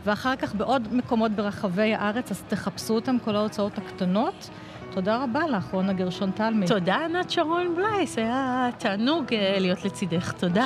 [0.05, 4.49] ואחר כך בעוד מקומות ברחבי הארץ, אז תחפשו אותם, כל ההוצאות הקטנות.
[4.91, 6.67] תודה רבה לך, רונה גרשון תלמי.
[6.67, 10.65] תודה, ענת שרון בלייס, היה תענוג אה, להיות לצידך, תודה.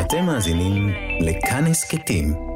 [0.00, 2.55] אתם מאזינים לכאן הסכתים,